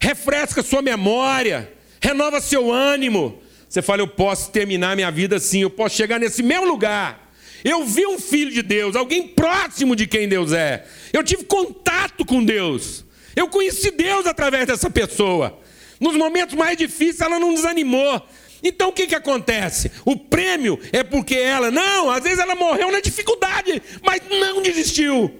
[0.00, 3.40] refresca sua memória, renova seu ânimo.
[3.68, 7.21] Você fala, eu posso terminar minha vida assim, eu posso chegar nesse mesmo lugar.
[7.64, 10.84] Eu vi um filho de Deus, alguém próximo de quem Deus é.
[11.12, 13.04] Eu tive contato com Deus.
[13.36, 15.58] Eu conheci Deus através dessa pessoa.
[16.00, 18.26] Nos momentos mais difíceis, ela não desanimou.
[18.62, 19.90] Então o que, que acontece?
[20.04, 25.32] O prêmio é porque ela, não, às vezes ela morreu na dificuldade, mas não desistiu.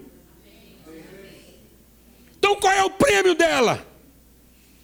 [2.39, 3.87] Então qual é o prêmio dela?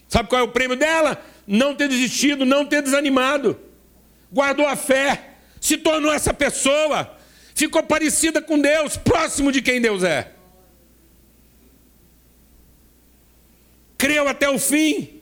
[0.09, 1.25] Sabe qual é o prêmio dela?
[1.49, 3.59] não ter desistido, não ter desanimado.
[4.31, 7.17] Guardou a fé, se tornou essa pessoa,
[7.59, 10.33] ficou parecida com Deus, próximo de quem Deus é.
[13.97, 15.19] Creu até o fim,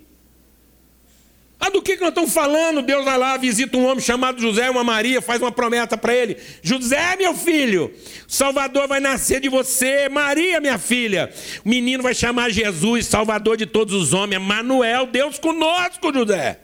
[1.59, 2.83] ah, do que, que nós estamos falando?
[2.83, 6.37] Deus vai lá, visita um homem chamado José, uma Maria, faz uma promessa para ele:
[6.62, 7.92] José, meu filho,
[8.29, 11.33] Salvador vai nascer de você, Maria, minha filha.
[11.64, 16.61] O menino vai chamar Jesus, Salvador de todos os homens, Manuel, Deus conosco, José.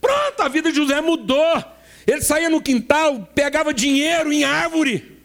[0.00, 1.64] Pronto, a vida de José mudou.
[2.06, 5.18] Ele saía no quintal, pegava dinheiro em árvore.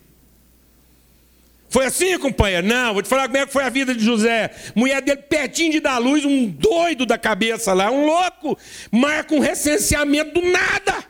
[1.70, 2.66] Foi assim, companheiro?
[2.66, 4.50] Não, vou te falar como é que foi a vida de José.
[4.74, 8.58] Mulher dele pertinho de dar luz, um doido da cabeça lá, um louco,
[8.92, 11.04] marca um recenseamento do nada.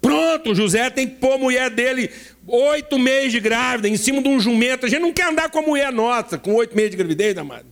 [0.00, 2.12] Pronto, José tem que pôr a mulher dele
[2.46, 4.86] oito meses de grávida, em cima de um jumento.
[4.86, 7.66] A gente não quer andar com a mulher nossa, com oito meses de gravidez, amado.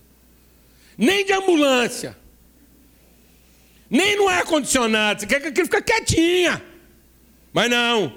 [0.97, 2.17] Nem de ambulância.
[3.95, 5.21] Nem no ar-condicionado.
[5.21, 6.61] Você quer que aquilo fique quietinha.
[7.53, 8.13] Mas não.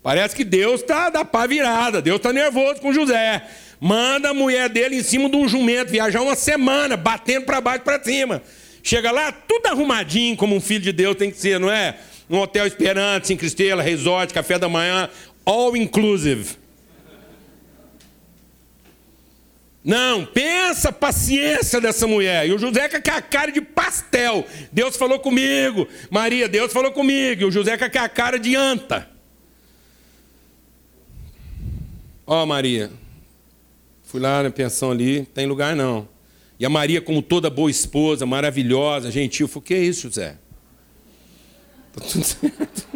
[0.00, 3.42] Parece que Deus está da pá virada, Deus está nervoso com José.
[3.80, 7.82] Manda a mulher dele em cima de um jumento, viajar uma semana, batendo para baixo
[7.82, 8.42] para cima.
[8.80, 11.96] Chega lá, tudo arrumadinho, como um filho de Deus tem que ser, não é?
[12.30, 15.08] Um hotel esperante, cinco estrelas, resort, café da manhã,
[15.44, 16.61] all inclusive.
[19.84, 22.46] Não, pensa a paciência dessa mulher.
[22.46, 24.46] E o José com a cara de pastel.
[24.70, 25.88] Deus falou comigo.
[26.08, 27.42] Maria, Deus falou comigo.
[27.42, 29.08] E o José com a cara de anta.
[32.24, 32.90] Ó, oh, Maria,
[34.04, 36.08] fui lá na pensão ali, tem lugar não.
[36.58, 40.36] E a Maria, como toda boa esposa, maravilhosa, gentil, falou: Que é isso, José?
[41.92, 42.88] Tá tudo certo.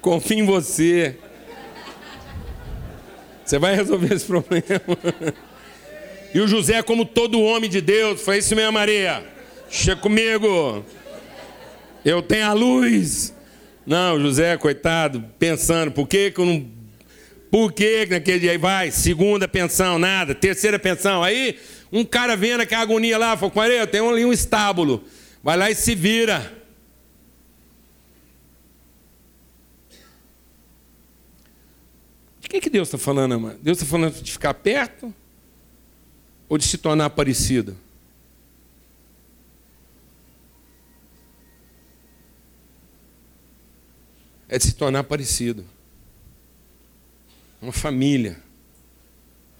[0.00, 1.18] Confio em você.
[3.46, 4.64] Você vai resolver esse problema.
[6.34, 9.24] E o José, como todo homem de Deus, foi isso mesmo, Maria.
[9.70, 10.84] Chega comigo.
[12.04, 13.32] Eu tenho a luz.
[13.86, 16.66] Não, José, coitado, pensando, por que, que eu não.
[17.48, 18.90] Por que naquele dia aí vai?
[18.90, 20.34] Segunda pensão, nada.
[20.34, 21.22] Terceira pensão.
[21.22, 21.56] Aí,
[21.92, 25.04] um cara vendo aquela agonia lá, falou: Maria, eu tenho ali um estábulo.
[25.40, 26.52] Vai lá e se vira.
[32.60, 33.58] Que, que Deus está falando, amado?
[33.62, 35.12] Deus está falando de ficar perto
[36.48, 37.76] ou de se tornar parecido?
[44.48, 45.64] é de se tornar parecido.
[47.60, 48.38] Uma família.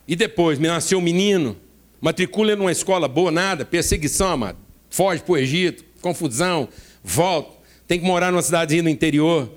[0.07, 1.57] E depois, me nasceu um menino,
[2.01, 4.59] matricula numa escola boa, nada, perseguição, amado.
[4.89, 6.69] Foge para o Egito, confusão,
[7.03, 7.57] volta.
[7.87, 9.51] Tem que morar numa cidadezinha no interior.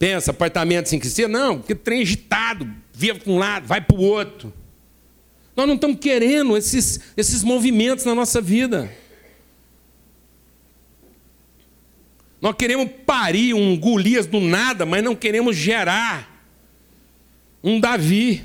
[0.00, 1.28] Pensa, apartamento sem que ser.
[1.28, 4.50] Não, porque trem agitado, via para um lado, vai para o outro.
[5.54, 8.90] Nós não estamos querendo esses, esses movimentos na nossa vida.
[12.40, 16.48] Nós queremos parir um Golias do nada, mas não queremos gerar
[17.62, 18.42] um Davi,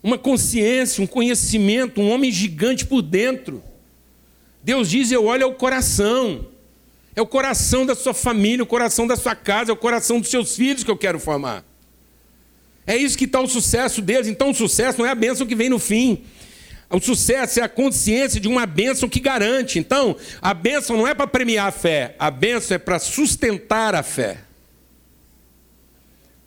[0.00, 3.60] uma consciência, um conhecimento, um homem gigante por dentro.
[4.62, 6.46] Deus diz: Eu olho ao coração.
[7.14, 10.30] É o coração da sua família, o coração da sua casa, é o coração dos
[10.30, 11.64] seus filhos que eu quero formar.
[12.86, 14.26] É isso que está o sucesso deles.
[14.26, 16.24] Então, o sucesso não é a bênção que vem no fim.
[16.90, 19.78] O sucesso é a consciência de uma bênção que garante.
[19.78, 24.02] Então, a bênção não é para premiar a fé, a bênção é para sustentar a
[24.02, 24.38] fé.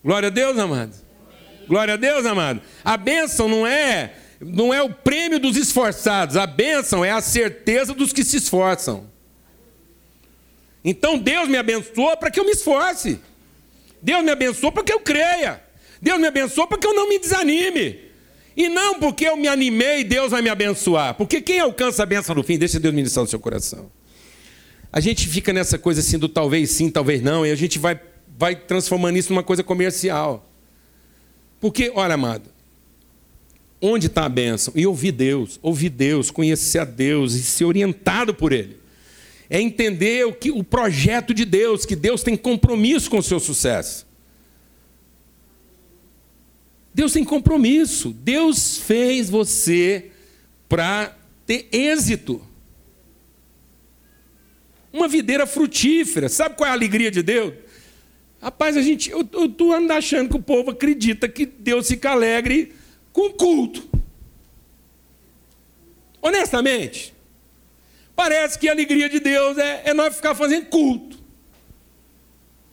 [0.04, 0.94] Glória a Deus, amado.
[1.66, 2.62] Glória a Deus, amado.
[2.84, 7.94] A bênção não é não é o prêmio dos esforçados, a bênção é a certeza
[7.94, 9.10] dos que se esforçam.
[10.84, 13.20] Então Deus me abençoou para que eu me esforce.
[14.02, 15.62] Deus me abençoou para que eu creia.
[16.02, 18.00] Deus me abençoou para que eu não me desanime.
[18.56, 21.16] E não porque eu me animei, Deus vai me abençoar.
[21.16, 23.90] Porque quem alcança a benção no fim, deixa Deus ministrar no seu coração.
[24.92, 28.00] A gente fica nessa coisa assim do talvez sim, talvez não, e a gente vai,
[28.38, 30.48] vai transformando isso numa coisa comercial.
[31.60, 32.50] Porque, olha, amado,
[33.82, 34.74] onde está a bênção?
[34.76, 38.83] E ouvir Deus, ouvir Deus, conhecer a Deus e ser orientado por Ele.
[39.50, 43.40] É entender o, que, o projeto de Deus, que Deus tem compromisso com o seu
[43.40, 44.08] sucesso.
[46.94, 48.12] Deus tem compromisso.
[48.12, 50.12] Deus fez você
[50.70, 52.42] para ter êxito.
[54.92, 56.30] Uma videira frutífera.
[56.30, 57.54] Sabe qual é a alegria de Deus?
[58.42, 62.74] Rapaz, a gente, eu, estou andando achando que o povo acredita que Deus fica alegre
[63.12, 63.88] com culto.
[66.22, 67.14] Honestamente,
[68.16, 71.18] parece que a alegria de Deus é, é nós ficar fazendo culto.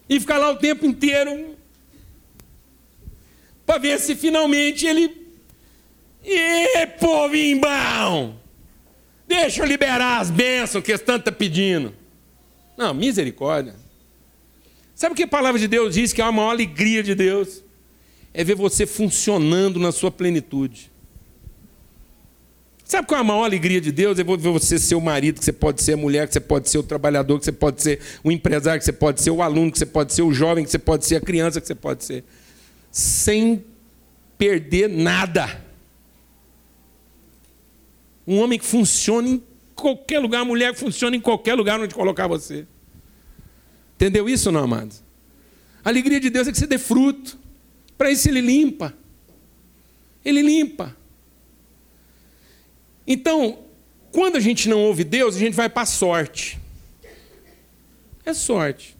[0.08, 1.56] E ficar lá o tempo inteiro
[3.64, 5.16] para ver se finalmente ele.
[6.24, 8.36] E povinho bom!
[9.26, 11.94] Deixa eu liberar as bênçãos que esse tanto está pedindo.
[12.76, 13.76] Não, misericórdia.
[14.92, 17.62] Sabe o que a palavra de Deus diz que é a maior alegria de Deus?
[18.34, 20.90] É ver você funcionando na sua plenitude.
[22.90, 24.18] Sabe qual é a maior alegria de Deus?
[24.18, 26.68] É ver você ser o marido, que você pode ser a mulher, que você pode
[26.68, 29.70] ser o trabalhador, que você pode ser o empresário, que você pode ser o aluno,
[29.70, 32.04] que você pode ser o jovem, que você pode ser a criança, que você pode
[32.04, 32.24] ser
[32.90, 33.64] sem
[34.36, 35.64] perder nada.
[38.26, 39.40] Um homem que funciona em
[39.76, 42.66] qualquer lugar, uma mulher que funciona em qualquer lugar onde colocar você.
[43.94, 45.00] Entendeu isso, não, amados?
[45.84, 47.38] A alegria de Deus é que você dê fruto.
[47.96, 48.92] Para isso ele limpa.
[50.24, 50.98] Ele limpa.
[53.06, 53.58] Então,
[54.12, 56.58] quando a gente não ouve Deus, a gente vai para a sorte.
[58.24, 58.96] É sorte.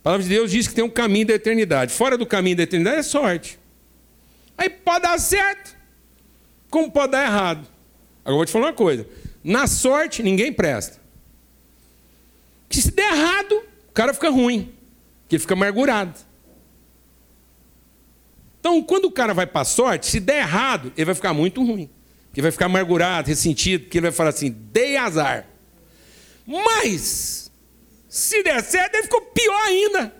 [0.00, 1.92] A palavra de Deus diz que tem um caminho da eternidade.
[1.92, 3.58] Fora do caminho da eternidade é sorte.
[4.56, 5.76] Aí pode dar certo,
[6.70, 7.66] como pode dar errado.
[8.24, 9.06] Agora eu vou te falar uma coisa:
[9.42, 11.00] na sorte ninguém presta.
[12.68, 13.52] Que se der errado,
[13.88, 14.72] o cara fica ruim,
[15.28, 16.18] que ele fica amargurado.
[18.60, 21.64] Então, quando o cara vai para a sorte, se der errado, ele vai ficar muito
[21.64, 21.88] ruim.
[22.36, 25.46] Ele vai ficar amargurado, ressentido, porque ele vai falar assim: dei azar.
[26.46, 27.50] Mas
[28.08, 30.14] se der certo, ele ficou pior ainda.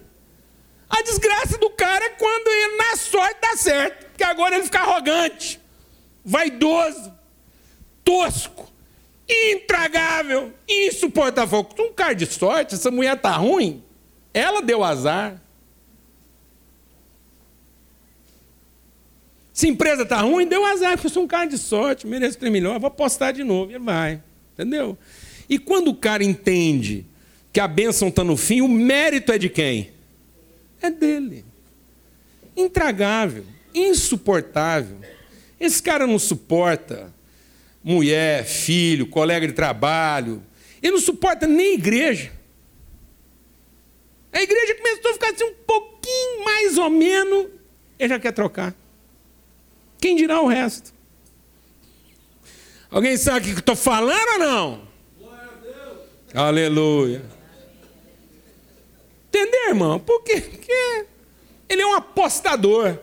[0.88, 4.06] A desgraça do cara é quando ele, na sorte, dá certo.
[4.06, 5.60] Porque agora ele fica arrogante,
[6.24, 7.12] vaidoso,
[8.02, 8.72] tosco,
[9.28, 11.68] intragável, insuportável.
[11.78, 13.84] Um cara de sorte, essa mulher tá ruim,
[14.32, 15.42] ela deu azar.
[19.56, 22.50] Se a empresa tá ruim, deu azar, eu sou um cara de sorte, mereço ter
[22.50, 23.72] melhor, vou apostar de novo.
[23.72, 24.22] Ele vai.
[24.52, 24.98] Entendeu?
[25.48, 27.06] E quando o cara entende
[27.54, 29.94] que a bênção está no fim, o mérito é de quem?
[30.82, 31.42] É dele.
[32.54, 34.98] Intragável, insuportável.
[35.58, 37.10] Esse cara não suporta
[37.82, 40.42] mulher, filho, colega de trabalho.
[40.82, 42.30] Ele não suporta nem igreja.
[44.30, 47.46] A igreja começou a ficar assim um pouquinho mais ou menos,
[47.98, 48.76] ele já quer trocar.
[50.06, 50.94] Quem dirá o resto?
[52.88, 54.88] Alguém sabe o que estou falando ou não?
[56.32, 57.24] Aleluia.
[59.26, 59.98] Entender, irmão?
[59.98, 60.40] Por quê?
[60.42, 61.06] Porque
[61.68, 63.00] ele é um apostador.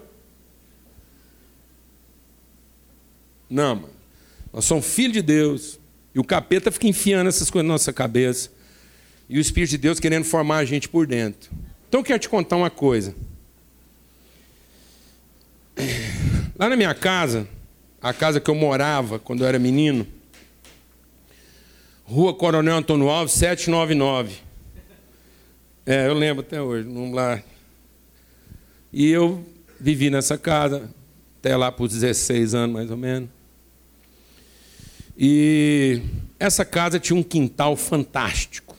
[3.49, 3.93] Não, mano.
[4.53, 5.77] Nós somos filhos de Deus.
[6.15, 8.49] E o capeta fica enfiando essas coisas na nossa cabeça.
[9.27, 11.51] E o Espírito de Deus querendo formar a gente por dentro.
[11.89, 13.13] Então eu quero te contar uma coisa.
[16.63, 17.45] Lá na minha casa,
[18.01, 20.07] a casa que eu morava quando eu era menino,
[22.05, 24.37] Rua Coronel Antônio Alves, 799.
[25.85, 27.43] É, eu lembro até hoje, num lar.
[28.93, 29.45] E eu
[29.77, 30.89] vivi nessa casa,
[31.37, 33.27] até lá por 16 anos mais ou menos.
[35.17, 36.01] E
[36.39, 38.73] essa casa tinha um quintal fantástico.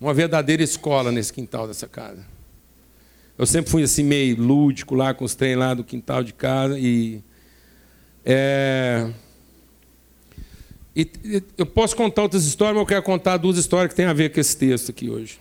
[0.00, 2.31] uma verdadeira escola nesse quintal dessa casa.
[3.42, 6.78] Eu sempre fui assim meio lúdico lá com os trem lá do quintal de casa
[6.78, 7.20] e
[8.24, 9.10] é,
[10.94, 11.10] e,
[11.58, 14.32] eu posso contar outras histórias, mas eu quero contar duas histórias que têm a ver
[14.32, 15.40] com esse texto aqui hoje.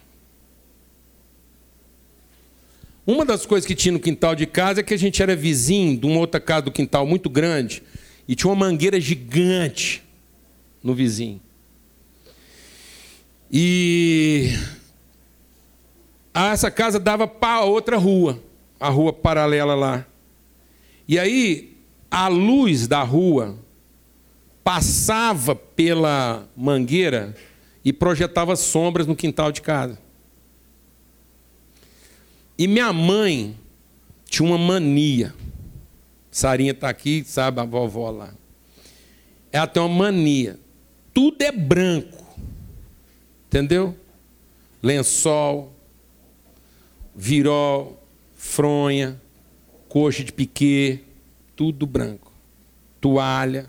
[3.05, 5.95] Uma das coisas que tinha no quintal de casa é que a gente era vizinho
[5.95, 7.83] de uma outra casa do quintal muito grande
[8.27, 10.01] e tinha uma mangueira gigante
[10.81, 11.39] no vizinho.
[13.51, 14.57] E
[16.33, 18.41] essa casa dava para outra rua,
[18.79, 20.05] a rua paralela lá.
[21.07, 21.77] E aí
[22.09, 23.57] a luz da rua
[24.63, 27.35] passava pela mangueira
[27.83, 29.97] e projetava sombras no quintal de casa.
[32.57, 33.57] E minha mãe
[34.25, 35.33] tinha uma mania.
[36.29, 38.33] Sarinha está aqui, sabe, a vovó lá.
[39.51, 40.59] Ela tem uma mania.
[41.13, 42.23] Tudo é branco.
[43.47, 43.95] Entendeu?
[44.81, 45.70] Lençol,
[47.21, 48.03] virol,
[48.33, 49.21] fronha,
[49.87, 51.01] coxa de piquê,
[51.55, 52.33] tudo branco.
[52.99, 53.67] Toalha.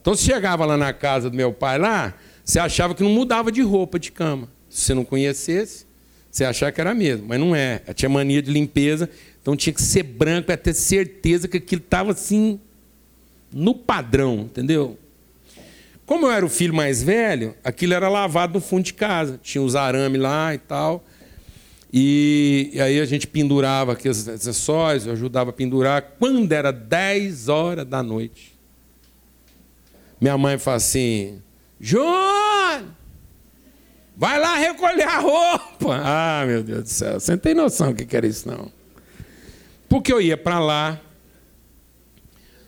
[0.00, 3.52] Então, se chegava lá na casa do meu pai lá, você achava que não mudava
[3.52, 4.48] de roupa de cama.
[4.70, 5.84] Se você não conhecesse,
[6.30, 7.82] você achava que era mesmo, mas não é.
[7.84, 9.10] Ela tinha mania de limpeza,
[9.42, 12.58] então tinha que ser branco para ter certeza que aquilo estava assim
[13.52, 14.98] no padrão, entendeu?
[16.06, 19.38] Como eu era o filho mais velho, aquilo era lavado no fundo de casa.
[19.42, 21.04] Tinha os arames lá e tal.
[21.92, 26.16] E, e, aí a gente pendurava aqueles acessórios, eu ajudava a pendurar.
[26.18, 28.58] Quando era 10 horas da noite,
[30.20, 31.40] minha mãe fala assim:
[31.80, 32.84] João,
[34.16, 35.68] vai lá recolher a roupa.
[35.90, 38.70] Ah, meu Deus do céu, você não tem noção do que era isso, não.
[39.88, 41.00] Porque eu ia para lá,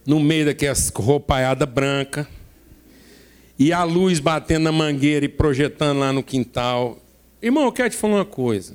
[0.06, 2.26] no meio daquelas roupaiadas brancas
[3.58, 6.98] e a luz batendo na mangueira e projetando lá no quintal.
[7.42, 8.74] Irmão, eu quero te falar uma coisa.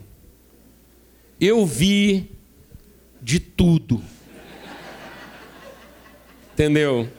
[1.39, 2.31] Eu vi
[3.21, 4.01] de tudo.
[6.53, 7.09] Entendeu?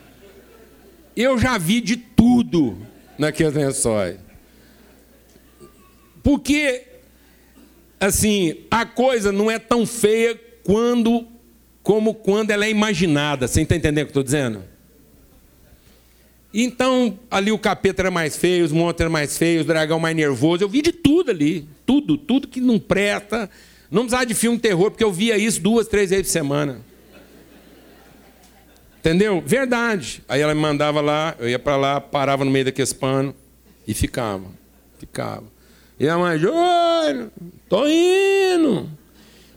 [1.15, 2.79] Eu já vi de tudo
[3.19, 4.17] naqueles lençóis.
[6.23, 6.85] Porque,
[8.01, 11.27] assim, a coisa não é tão feia quando,
[11.83, 13.47] como quando ela é imaginada.
[13.47, 14.65] Você está entendendo o que eu estou dizendo?
[16.53, 20.17] Então, ali o capeta era mais feio, os monstros eram mais feios, o dragão mais
[20.17, 20.65] nervoso.
[20.65, 21.69] Eu vi de tudo ali.
[21.85, 23.51] Tudo, tudo que não presta.
[23.91, 26.81] Não precisava de filme terror, porque eu via isso duas, três vezes por semana.
[28.99, 29.41] Entendeu?
[29.45, 30.23] Verdade.
[30.29, 33.35] Aí ela me mandava lá, eu ia para lá, parava no meio daqueles panos
[33.87, 34.47] e ficava.
[34.99, 35.45] Ficava.
[35.99, 37.31] E a mãe, Júnior,
[37.69, 38.91] tô indo.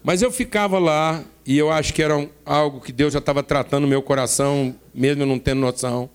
[0.03, 3.81] Mas eu ficava lá e eu acho que era algo que Deus já estava tratando
[3.81, 6.09] no meu coração, mesmo eu não tendo noção.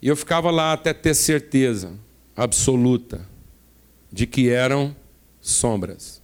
[0.00, 1.92] E eu ficava lá até ter certeza
[2.34, 3.20] absoluta
[4.10, 4.96] de que eram
[5.40, 6.22] sombras.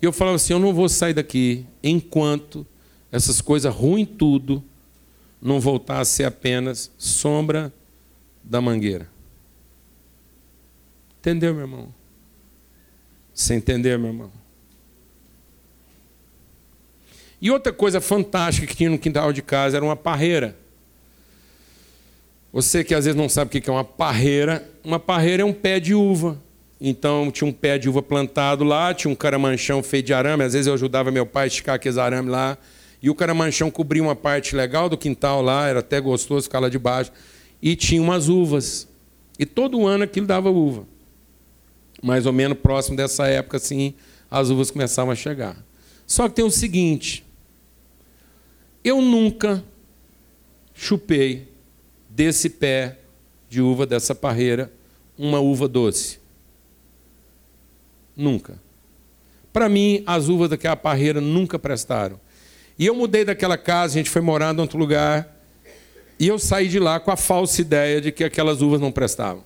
[0.00, 2.66] E eu falava assim: eu não vou sair daqui enquanto
[3.10, 4.62] essas coisas ruins tudo
[5.40, 7.72] não voltar a ser apenas sombra
[8.42, 9.08] da mangueira.
[11.20, 11.94] Entendeu, meu irmão?
[13.34, 14.32] Você entendeu, meu irmão?
[17.40, 20.56] E outra coisa fantástica que tinha no quintal de casa era uma parreira.
[22.52, 25.52] Você que às vezes não sabe o que é uma parreira, uma parreira é um
[25.52, 26.40] pé de uva.
[26.80, 30.44] Então tinha um pé de uva plantado lá, tinha um caramanchão feito de arame.
[30.44, 32.58] Às vezes eu ajudava meu pai a esticar aqueles arames lá.
[33.02, 36.68] E o caramanchão cobria uma parte legal do quintal lá, era até gostoso ficar lá
[36.68, 37.12] debaixo.
[37.62, 38.88] E tinha umas uvas.
[39.38, 40.86] E todo ano aquilo dava uva.
[42.02, 43.94] Mais ou menos próximo dessa época, assim,
[44.30, 45.56] as uvas começavam a chegar.
[46.06, 47.24] Só que tem o seguinte:
[48.84, 49.64] eu nunca
[50.74, 51.48] chupei
[52.08, 52.98] desse pé
[53.48, 54.70] de uva, dessa parreira,
[55.18, 56.18] uma uva doce.
[58.16, 58.58] Nunca.
[59.52, 62.20] Para mim, as uvas daquela parreira nunca prestaram.
[62.78, 65.34] E eu mudei daquela casa, a gente foi morar em outro lugar,
[66.18, 69.44] e eu saí de lá com a falsa ideia de que aquelas uvas não prestavam.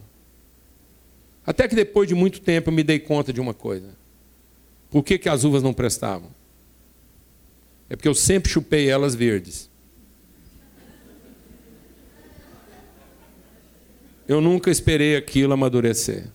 [1.45, 3.89] Até que depois de muito tempo eu me dei conta de uma coisa.
[4.91, 6.31] Por que, que as uvas não prestavam?
[7.89, 9.69] É porque eu sempre chupei elas verdes.
[14.29, 16.29] Eu nunca esperei aquilo amadurecer.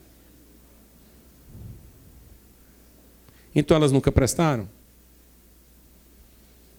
[3.55, 4.69] Então elas nunca prestaram.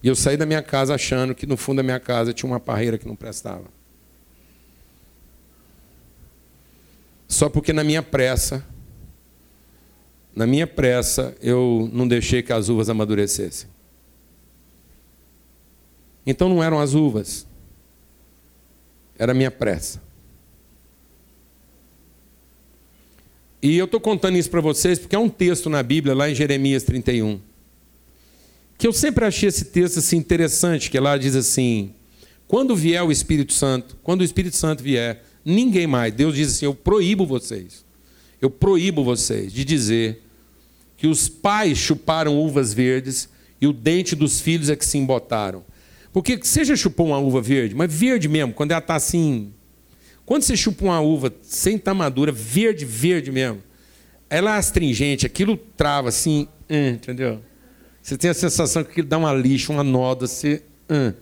[0.03, 2.61] E eu saí da minha casa achando que no fundo da minha casa tinha uma
[2.61, 3.65] parreira que não prestava.
[7.27, 8.65] Só porque na minha pressa,
[10.35, 13.69] na minha pressa, eu não deixei que as uvas amadurecessem.
[16.27, 17.47] Então não eram as uvas,
[19.19, 20.06] era a minha pressa.
[23.67, 26.35] E eu estou contando isso para vocês porque é um texto na Bíblia, lá em
[26.37, 27.41] Jeremias 31,
[28.79, 31.91] que eu sempre achei esse texto assim, interessante, que lá diz assim:
[32.47, 36.67] quando vier o Espírito Santo, quando o Espírito Santo vier, ninguém mais, Deus diz assim:
[36.67, 37.85] eu proíbo vocês,
[38.41, 40.23] eu proíbo vocês de dizer
[40.97, 43.29] que os pais chuparam uvas verdes
[43.61, 45.65] e o dente dos filhos é que se embotaram.
[46.13, 49.53] Porque você já chupou uma uva verde, mas verde mesmo, quando ela está assim.
[50.27, 53.63] Quando você chupa uma uva sem estar madura, verde, verde mesmo,
[54.29, 57.41] ela é astringente, aquilo trava assim, hum, entendeu?
[58.03, 60.63] Você tem a sensação que aquilo dá uma lixa, uma noda, você.
[60.91, 61.13] Hum,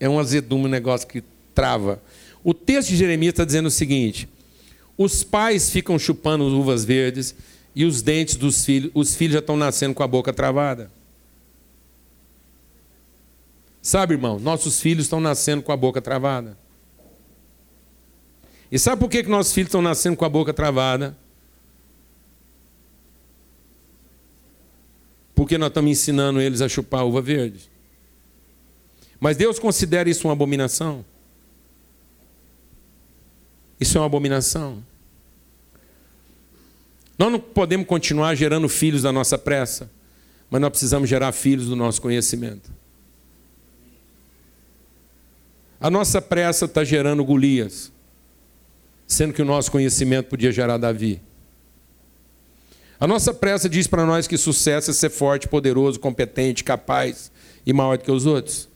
[0.00, 1.22] é um azedume, um negócio que
[1.54, 2.02] trava.
[2.42, 4.26] O texto de Jeremias está dizendo o seguinte:
[4.96, 7.34] os pais ficam chupando uvas verdes
[7.74, 10.90] e os dentes dos filhos, os filhos já estão nascendo com a boca travada.
[13.82, 16.56] Sabe, irmão, nossos filhos estão nascendo com a boca travada.
[18.74, 21.16] E sabe por que, que nossos filhos estão nascendo com a boca travada?
[25.32, 27.70] Porque nós estamos ensinando eles a chupar uva verde.
[29.20, 31.04] Mas Deus considera isso uma abominação?
[33.78, 34.82] Isso é uma abominação.
[37.16, 39.88] Nós não podemos continuar gerando filhos da nossa pressa,
[40.50, 42.72] mas nós precisamos gerar filhos do nosso conhecimento.
[45.78, 47.93] A nossa pressa está gerando Golias,
[49.06, 51.20] sendo que o nosso conhecimento podia gerar Davi.
[52.98, 57.30] A nossa pressa diz para nós que sucesso é ser forte, poderoso, competente, capaz
[57.66, 58.68] e maior do que os outros.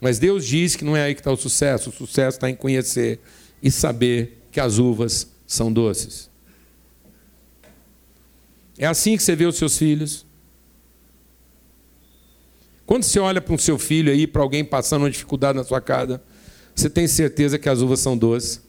[0.00, 1.90] Mas Deus diz que não é aí que está o sucesso.
[1.90, 3.20] O sucesso está em conhecer
[3.62, 6.30] e saber que as uvas são doces.
[8.78, 10.24] É assim que você vê os seus filhos.
[12.86, 15.80] Quando você olha para o seu filho aí, para alguém passando uma dificuldade na sua
[15.80, 16.22] casa,
[16.74, 18.62] você tem certeza que as uvas são doces,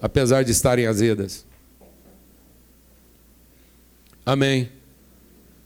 [0.00, 1.44] apesar de estarem azedas.
[4.24, 4.70] Amém.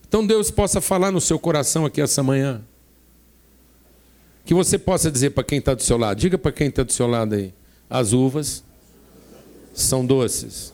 [0.09, 2.63] Então Deus possa falar no seu coração aqui essa manhã.
[4.45, 6.93] Que você possa dizer para quem está do seu lado, diga para quem está do
[6.93, 7.53] seu lado aí,
[7.89, 8.65] as uvas
[9.75, 10.73] são doces.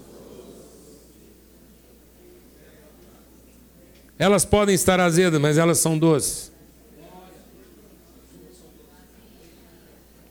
[4.16, 6.52] Elas podem estar azedas, mas elas são doces.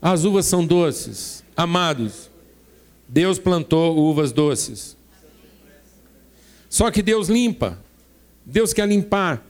[0.02, 1.44] As uvas são doces.
[1.56, 2.30] Amados,
[3.14, 4.98] Deus plantou uvas doces.
[6.68, 7.78] Só que Deus limpa.
[8.44, 9.46] Deus quer limpar.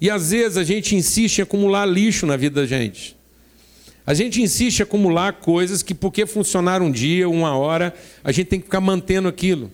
[0.00, 3.14] E às vezes a gente insiste em acumular lixo na vida da gente.
[4.06, 8.46] A gente insiste em acumular coisas que, porque funcionaram um dia, uma hora, a gente
[8.46, 9.70] tem que ficar mantendo aquilo.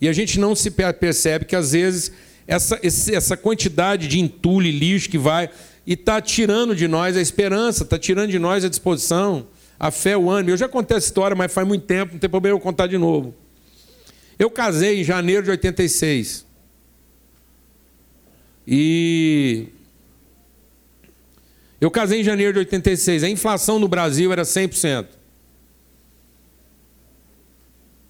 [0.00, 2.12] E a gente não se percebe que às vezes
[2.46, 5.50] essa, essa quantidade de entulho e lixo que vai
[5.84, 9.48] e está tirando de nós a esperança, está tirando de nós a disposição,
[9.78, 10.50] a fé, o ânimo.
[10.50, 12.98] Eu já contei essa história, mas faz muito tempo, não tem problema eu contar de
[12.98, 13.34] novo.
[14.38, 16.44] Eu casei em janeiro de 86.
[18.66, 19.68] E.
[21.80, 23.22] Eu casei em janeiro de 86.
[23.22, 25.06] A inflação no Brasil era 100%.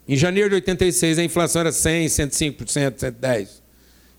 [0.08, 3.48] Em janeiro de 86, a inflação era 100, 105%, 110%.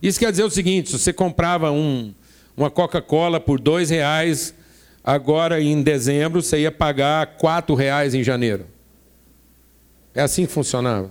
[0.01, 2.13] Isso quer dizer o seguinte: se você comprava um,
[2.55, 4.53] uma Coca-Cola por dois reais,
[5.07, 8.65] agora em dezembro você ia pagar quatro reais em janeiro.
[10.13, 11.09] É assim que funcionava.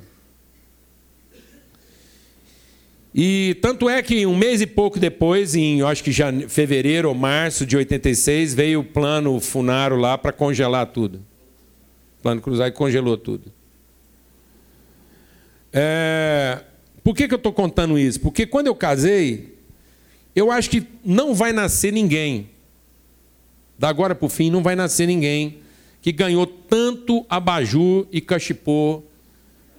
[3.15, 6.47] E tanto é que um mês e pouco depois, em acho que jane...
[6.47, 11.25] fevereiro ou março de 86, veio o plano Funaro lá para congelar tudo.
[12.19, 13.51] O plano Cruzar e congelou tudo.
[15.73, 16.61] É...
[17.03, 18.21] Por que, que eu estou contando isso?
[18.21, 19.57] Porque quando eu casei,
[20.35, 22.51] eu acho que não vai nascer ninguém,
[23.79, 25.59] da agora para o fim, não vai nascer ninguém
[26.01, 29.03] que ganhou tanto abajur e cachipô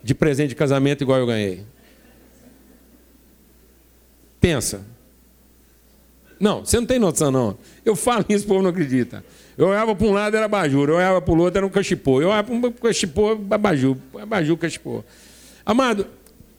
[0.03, 1.63] de presente de casamento igual eu ganhei.
[4.39, 4.85] Pensa.
[6.39, 7.57] Não, você não tem noção, não.
[7.83, 9.23] Eu falo isso, o povo não acredita.
[9.57, 10.87] Eu olhava para um lado, era abajur.
[10.89, 12.21] Eu olhava para o outro, era um cachipô.
[12.21, 13.97] Eu olhava para um cachipô, abajur.
[14.21, 15.03] Abajur, cachipô.
[15.65, 16.07] Amado,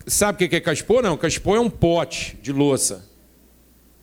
[0.06, 1.00] sabe o que é cachipô?
[1.00, 3.06] Não, cachipô é um pote de louça.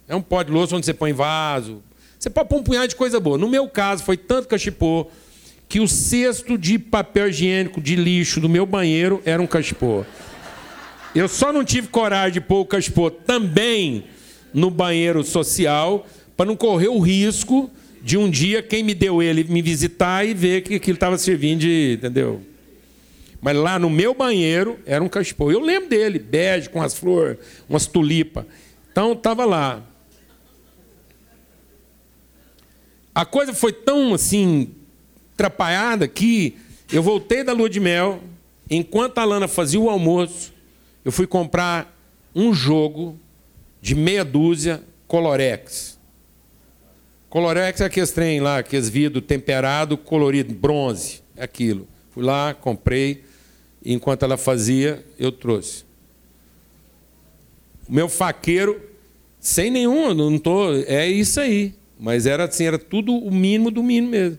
[0.08, 1.84] É um pó de louça onde você põe vaso.
[2.26, 3.38] Você pode pôr um punhado de coisa boa.
[3.38, 5.06] No meu caso, foi tanto cachipô
[5.70, 10.04] que o cesto de papel higiênico de lixo do meu banheiro era um cachipô.
[11.14, 14.06] Eu só não tive coragem de pôr o cachipô também
[14.52, 17.70] no banheiro social para não correr o risco
[18.02, 21.60] de um dia quem me deu ele me visitar e ver que aquilo estava servindo
[21.60, 22.00] de.
[22.00, 22.42] Entendeu?
[23.40, 25.52] Mas lá no meu banheiro era um cachepô.
[25.52, 27.38] Eu lembro dele, bege, com as flores,
[27.70, 28.46] umas tulipas.
[28.92, 29.84] Então estava lá.
[33.16, 34.76] A coisa foi tão assim
[35.34, 36.58] atrapalhada que
[36.92, 38.22] eu voltei da lua de mel,
[38.70, 40.54] enquanto a Lana fazia o almoço,
[41.04, 41.98] eu fui comprar
[42.36, 43.18] um jogo
[43.82, 45.98] de meia dúzia Colorex.
[47.30, 51.88] Colorex é aqueles trem lá, aqueles vidro temperado, colorido, bronze, é aquilo.
[52.12, 53.24] Fui lá, comprei,
[53.84, 55.86] e enquanto ela fazia, eu trouxe.
[57.88, 58.82] O meu faqueiro,
[59.40, 61.74] sem nenhum, não tô, é isso aí.
[62.00, 64.38] Mas era assim, era tudo o mínimo do mínimo mesmo.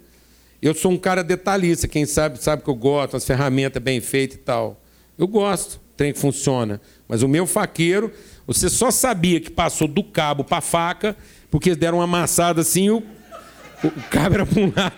[0.60, 4.36] Eu sou um cara detalhista, quem sabe sabe que eu gosto, as ferramentas bem feitas
[4.36, 4.80] e tal.
[5.18, 6.80] Eu gosto, trem que funciona.
[7.08, 8.12] Mas o meu faqueiro,
[8.46, 11.16] você só sabia que passou do cabo para a faca,
[11.50, 13.02] porque deram uma amassada assim, o,
[13.82, 14.96] o cabo era para um lado,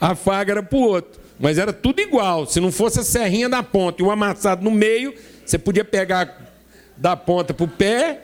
[0.00, 1.20] a faca era para o outro.
[1.38, 2.46] Mas era tudo igual.
[2.46, 5.14] Se não fosse a serrinha da ponta e o amassado no meio,
[5.44, 6.52] você podia pegar
[6.96, 8.20] da ponta para o pé,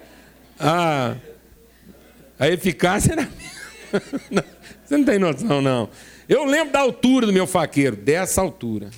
[0.60, 1.14] a,
[2.38, 3.28] a eficácia era.
[4.84, 5.88] Você não tem noção, não.
[6.28, 8.90] Eu lembro da altura do meu faqueiro, dessa altura.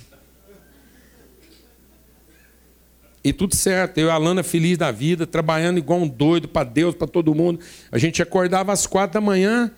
[3.23, 6.95] E tudo certo, eu e a feliz da vida, trabalhando igual um doido para Deus,
[6.95, 7.59] para todo mundo.
[7.91, 9.71] A gente acordava às quatro da manhã,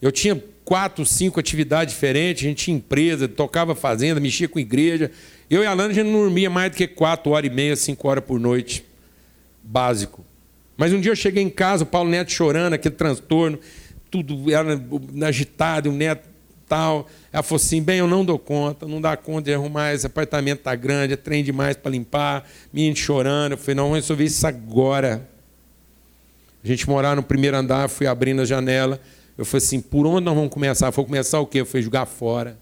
[0.00, 5.10] eu tinha quatro, cinco atividades diferentes, a gente tinha empresa, tocava fazenda, mexia com igreja.
[5.48, 8.08] Eu e a a gente não dormia mais do que quatro horas e meia, cinco
[8.08, 8.84] horas por noite.
[9.62, 10.24] Básico.
[10.82, 13.56] Mas um dia eu cheguei em casa, o Paulo Neto chorando, aquele transtorno,
[14.10, 14.82] tudo era
[15.24, 16.28] agitado, o Neto
[16.66, 17.08] tal.
[17.32, 20.58] Ela falou assim: bem, eu não dou conta, não dá conta de arrumar, esse apartamento
[20.58, 23.52] está grande, é trem demais para limpar, menino chorando.
[23.52, 25.30] Eu falei: não, vamos resolver isso agora.
[26.64, 29.00] A gente morava no primeiro andar, fui abrindo a janela.
[29.38, 30.90] Eu falei assim: por onde nós vamos começar?
[30.90, 31.60] Vou começar o quê?
[31.60, 32.58] Eu falei: jogar fora.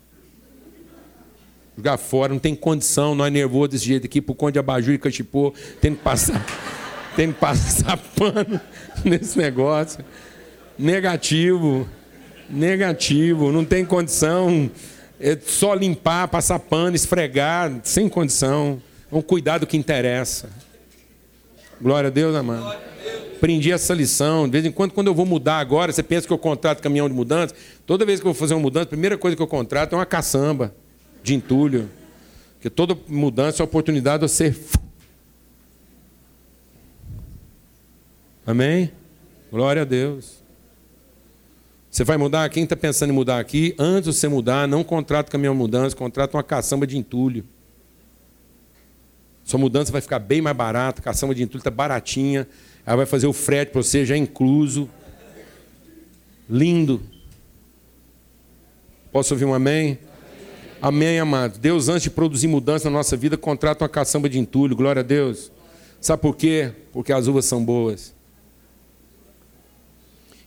[1.75, 4.99] Jogar fora, não tem condição, nós nervosos desse jeito aqui, por conta de abajur e
[4.99, 6.45] cachipô, tem que passar,
[7.17, 8.61] tem que passar pano
[9.05, 10.05] nesse negócio.
[10.79, 11.89] Negativo.
[12.49, 14.71] Negativo, não tem condição.
[15.21, 18.83] É só limpar, passar pano, esfregar, sem condição.
[19.11, 20.49] Vamos cuidar do que interessa.
[21.81, 22.77] Glória a Deus, amado.
[23.37, 24.47] Aprendi essa lição.
[24.47, 27.09] De vez em quando, quando eu vou mudar agora, você pensa que eu contrato caminhão
[27.09, 27.55] de mudança.
[27.87, 29.97] Toda vez que eu vou fazer uma mudança, a primeira coisa que eu contrato é
[29.97, 30.75] uma caçamba
[31.23, 31.89] de entulho.
[32.55, 34.55] Porque toda mudança é oportunidade de você.
[38.47, 38.93] Amém?
[39.51, 40.41] Glória a Deus.
[41.91, 42.49] Você vai mudar?
[42.49, 46.37] Quem está pensando em mudar aqui, antes de você mudar, não contrata caminhão mudança, contrata
[46.37, 47.45] uma caçamba de entulho.
[49.43, 52.47] Sua mudança vai ficar bem mais barata, caçamba de entulho está baratinha,
[52.87, 54.89] ela vai fazer o frete para você já incluso.
[56.49, 57.03] Lindo.
[59.11, 59.99] Posso ouvir um amém?
[60.81, 61.59] Amém, amado.
[61.59, 64.77] Deus, antes de produzir mudança na nossa vida, contrata uma caçamba de entulho.
[64.77, 65.51] Glória a Deus.
[66.01, 66.73] Sabe por quê?
[66.93, 68.15] Porque as uvas são boas.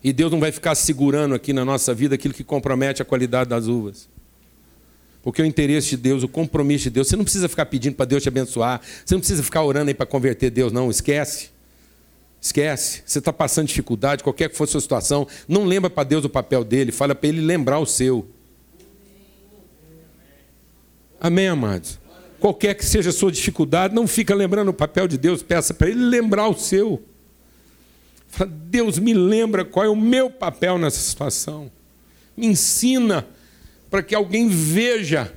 [0.04, 3.50] E Deus não vai ficar segurando aqui na nossa vida aquilo que compromete a qualidade
[3.50, 4.10] das uvas.
[5.22, 8.06] Porque o interesse de Deus, o compromisso de Deus, você não precisa ficar pedindo para
[8.06, 11.52] Deus te abençoar, você não precisa ficar orando aí para converter Deus, não, esquece.
[12.42, 13.02] Esquece.
[13.06, 16.30] Você está passando dificuldade, qualquer que for a sua situação, não lembra para Deus o
[16.30, 18.28] papel dele, fala para ele lembrar o seu.
[21.22, 21.98] Amém, amados?
[22.42, 25.90] Qualquer que seja a sua dificuldade, não fica lembrando o papel de Deus, peça para
[25.90, 27.02] ele lembrar o seu.
[28.48, 31.72] Deus me lembra qual é o meu papel nessa situação.
[32.36, 33.28] Me ensina
[33.90, 35.32] para que alguém veja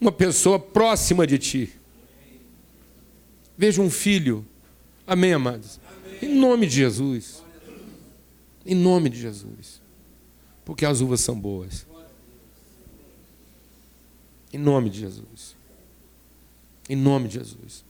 [0.00, 1.72] uma pessoa próxima de ti.
[3.56, 4.44] Veja um filho.
[5.06, 5.78] Amém, amados?
[6.20, 7.42] Em nome de Jesus.
[8.66, 9.80] Em nome de Jesus.
[10.64, 11.86] Porque as uvas são boas.
[14.52, 15.56] Em nome de Jesus.
[16.88, 17.84] Em nome de Jesus.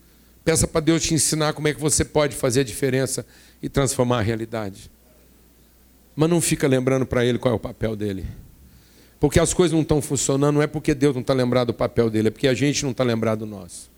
[0.48, 3.26] Peça para Deus te ensinar como é que você pode fazer a diferença
[3.62, 4.90] e transformar a realidade.
[6.16, 8.24] Mas não fica lembrando para ele qual é o papel dele.
[9.20, 12.08] Porque as coisas não estão funcionando, não é porque Deus não está lembrado do papel
[12.08, 13.90] dele, é porque a gente não está lembrado do nosso.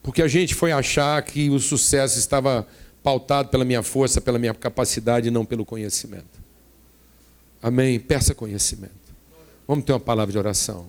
[0.00, 2.68] Porque a gente foi achar que o sucesso estava
[3.02, 6.40] pautado pela minha força, pela minha capacidade e não pelo conhecimento.
[7.60, 7.98] Amém?
[7.98, 8.94] Peça conhecimento.
[9.66, 10.86] Vamos ter uma palavra de oração.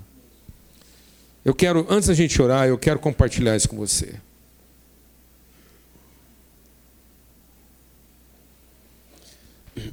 [1.48, 4.16] Eu quero, antes da gente orar, eu quero compartilhar isso com você.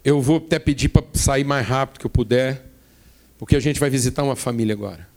[0.05, 2.67] Eu vou até pedir para sair mais rápido que eu puder,
[3.39, 5.09] porque a gente vai visitar uma família agora.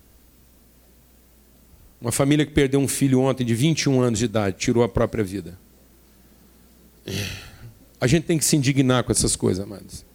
[1.99, 5.23] Uma família que perdeu um filho ontem de 21 anos de idade, tirou a própria
[5.23, 5.57] vida.
[7.99, 10.05] A gente tem que se indignar com essas coisas, amados.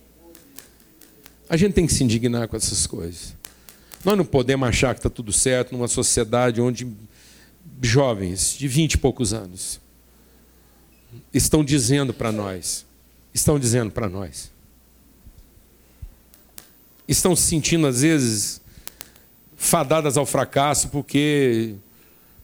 [1.48, 3.34] A gente tem que se indignar com essas coisas.
[4.04, 6.86] Nós não podemos achar que está tudo certo numa sociedade onde
[7.80, 9.80] jovens de 20 e poucos anos
[11.32, 12.84] estão dizendo para nós
[13.34, 14.50] estão dizendo para nós.
[17.06, 18.60] Estão se sentindo, às vezes,
[19.56, 21.74] fadadas ao fracasso porque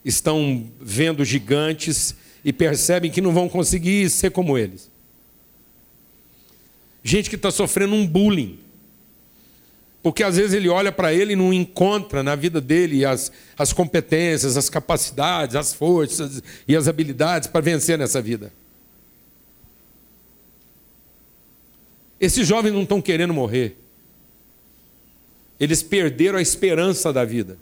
[0.05, 4.91] estão vendo gigantes e percebem que não vão conseguir ser como eles.
[7.03, 8.59] Gente que está sofrendo um bullying.
[10.03, 13.73] Porque às vezes ele olha para ele e não encontra na vida dele as, as
[13.73, 18.53] competências, as capacidades, as forças e as habilidades para vencer nessa vida.
[22.21, 23.77] Esses jovens não estão querendo morrer.
[25.59, 27.59] Eles perderam a esperança da vida.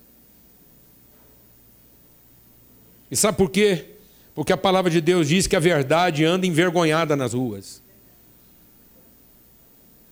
[3.11, 3.87] E sabe por quê?
[4.35, 7.83] Porque a palavra de Deus diz que a verdade anda envergonhada nas ruas.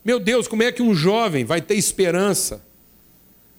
[0.04, 2.64] Meu Deus, como é que um jovem vai ter esperança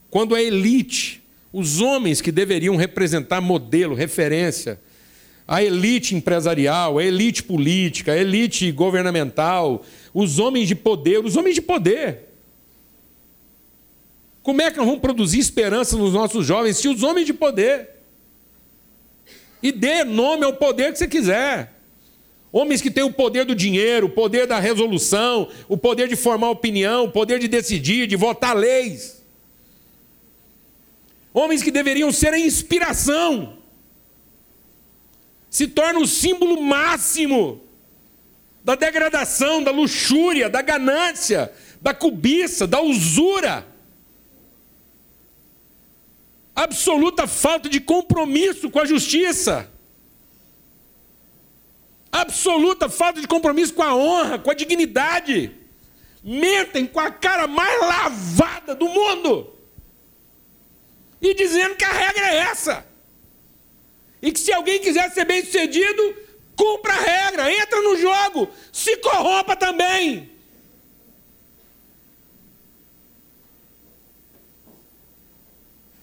[0.10, 1.22] quando a elite,
[1.52, 4.80] os homens que deveriam representar modelo, referência,
[5.48, 9.84] a elite empresarial, a elite política, a elite governamental,
[10.14, 12.30] os homens de poder, os homens de poder.
[14.42, 17.90] Como é que nós vamos produzir esperança nos nossos jovens se os homens de poder?
[19.62, 21.75] E dê nome ao poder que você quiser.
[22.58, 26.52] Homens que têm o poder do dinheiro, o poder da resolução, o poder de formar
[26.52, 29.22] opinião, o poder de decidir, de votar leis.
[31.34, 33.58] Homens que deveriam ser a inspiração.
[35.50, 37.62] Se tornam o símbolo máximo
[38.64, 41.52] da degradação, da luxúria, da ganância,
[41.82, 43.68] da cobiça, da usura.
[46.56, 49.75] Absoluta falta de compromisso com a justiça
[52.22, 55.52] absoluta falta de compromisso com a honra, com a dignidade.
[56.24, 59.54] Mentem com a cara mais lavada do mundo.
[61.22, 62.86] E dizendo que a regra é essa.
[64.22, 66.16] E que se alguém quiser ser bem sucedido,
[66.56, 70.32] cumpra a regra, entra no jogo, se corrompa também.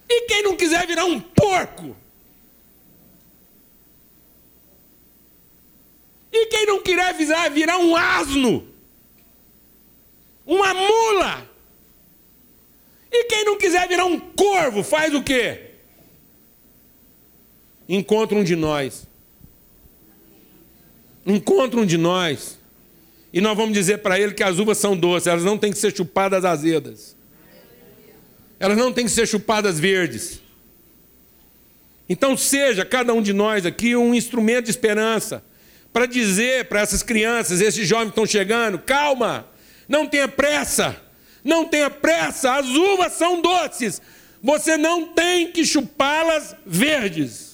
[0.09, 1.97] E quem não quiser virar um porco,
[6.33, 8.67] E quem não quiser virar, virar um asno,
[10.47, 11.51] uma mula.
[13.13, 15.73] E quem não quiser virar um corvo, faz o quê?
[17.87, 19.07] Encontra um de nós.
[21.27, 22.59] Encontra um de nós.
[23.31, 25.79] E nós vamos dizer para ele que as uvas são doces, elas não têm que
[25.79, 27.15] ser chupadas azedas.
[28.59, 30.41] Elas não têm que ser chupadas verdes.
[32.09, 35.45] Então seja cada um de nós aqui um instrumento de esperança
[35.93, 39.47] para dizer para essas crianças, esses jovens que estão chegando: calma,
[39.89, 40.97] não tenha pressa,
[41.45, 44.01] não tenha pressa, as uvas são doces,
[44.43, 47.53] você não tem que chupá-las verdes.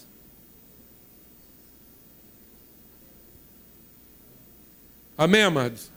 [5.17, 5.91] Amém, amados?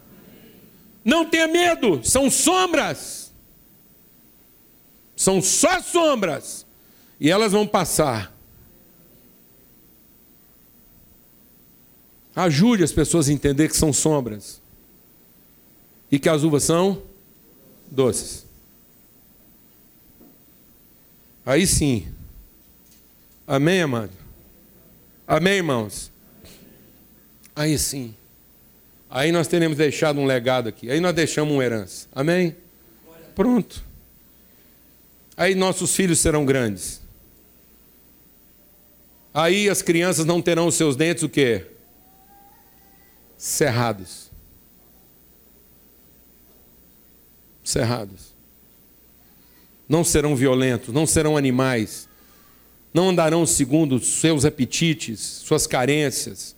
[1.06, 3.32] Não tenha medo, são sombras.
[5.16, 6.66] São só sombras.
[7.20, 8.31] E elas vão passar.
[12.36, 14.62] Ajude as pessoas a entender que são sombras
[16.12, 17.02] e que as uvas são
[17.90, 18.46] doces.
[21.46, 22.08] Aí sim.
[23.46, 24.12] Amém, amado?
[25.28, 26.12] Amém, irmãos?
[27.56, 28.16] Aí sim.
[29.10, 30.90] Aí nós teremos deixado um legado aqui.
[30.90, 32.08] Aí nós deixamos uma herança.
[32.14, 32.56] Amém?
[33.36, 33.84] Pronto.
[35.36, 37.02] Aí nossos filhos serão grandes.
[39.34, 41.66] Aí as crianças não terão os seus dentes o quê?
[43.42, 44.30] Cerrados.
[47.64, 48.36] Cerrados.
[49.90, 52.08] Não serão violentos, não serão animais,
[52.94, 56.56] não andarão segundo seus apetites, suas carências,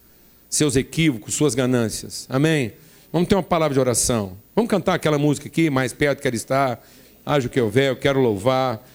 [0.49, 2.27] seus equívocos, suas ganâncias.
[2.29, 2.73] Amém?
[3.13, 4.37] Vamos ter uma palavra de oração.
[4.53, 6.85] Vamos cantar aquela música aqui, mais perto quero estar,
[7.25, 8.85] haja o que houver, eu quero louvar.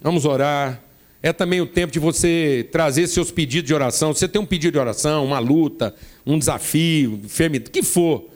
[0.00, 0.82] Vamos orar.
[1.26, 4.14] É também o tempo de você trazer seus pedidos de oração.
[4.14, 5.92] Você tem um pedido de oração, uma luta,
[6.24, 8.26] um desafio, enfermidade, que for.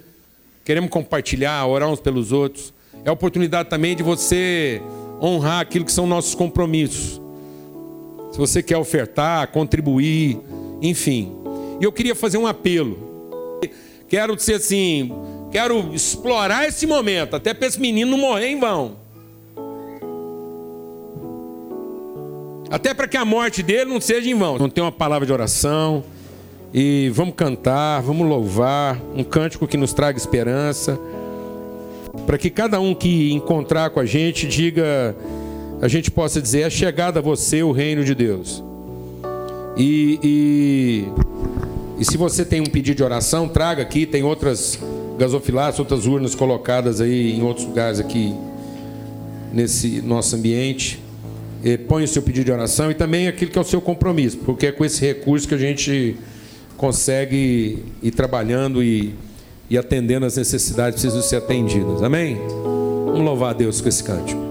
[0.65, 2.75] Queremos compartilhar, orar uns pelos outros.
[3.05, 4.83] É a oportunidade também de você
[5.23, 7.21] honrar aquilo que são nossos compromissos.
[8.33, 10.41] Se você quer ofertar, contribuir,
[10.83, 11.33] enfim.
[11.81, 13.61] E eu queria fazer um apelo.
[14.09, 15.13] Quero dizer assim,
[15.53, 19.00] quero explorar esse momento, até para esse menino não morrer em vão.
[22.71, 24.57] Até para que a morte dele não seja em vão.
[24.57, 26.05] Não tem uma palavra de oração.
[26.73, 30.97] E vamos cantar, vamos louvar, um cântico que nos traga esperança.
[32.27, 35.17] Para que cada um que encontrar com a gente diga,
[35.83, 38.63] a gente possa dizer: é chegada a você o reino de Deus.
[39.77, 41.09] E, e,
[41.99, 44.79] e se você tem um pedido de oração, traga aqui, tem outras
[45.19, 48.33] gasofilatas, outras urnas colocadas aí em outros lugares aqui
[49.53, 51.01] nesse nosso ambiente.
[51.65, 54.39] Eh, põe o seu pedido de oração e também aquilo que é o seu compromisso,
[54.39, 56.17] porque é com esse recurso que a gente
[56.77, 59.15] consegue ir trabalhando e,
[59.69, 62.03] e atendendo as necessidades que precisam ser atendidas.
[62.03, 62.37] Amém?
[63.05, 64.50] Vamos louvar a Deus com esse cântico.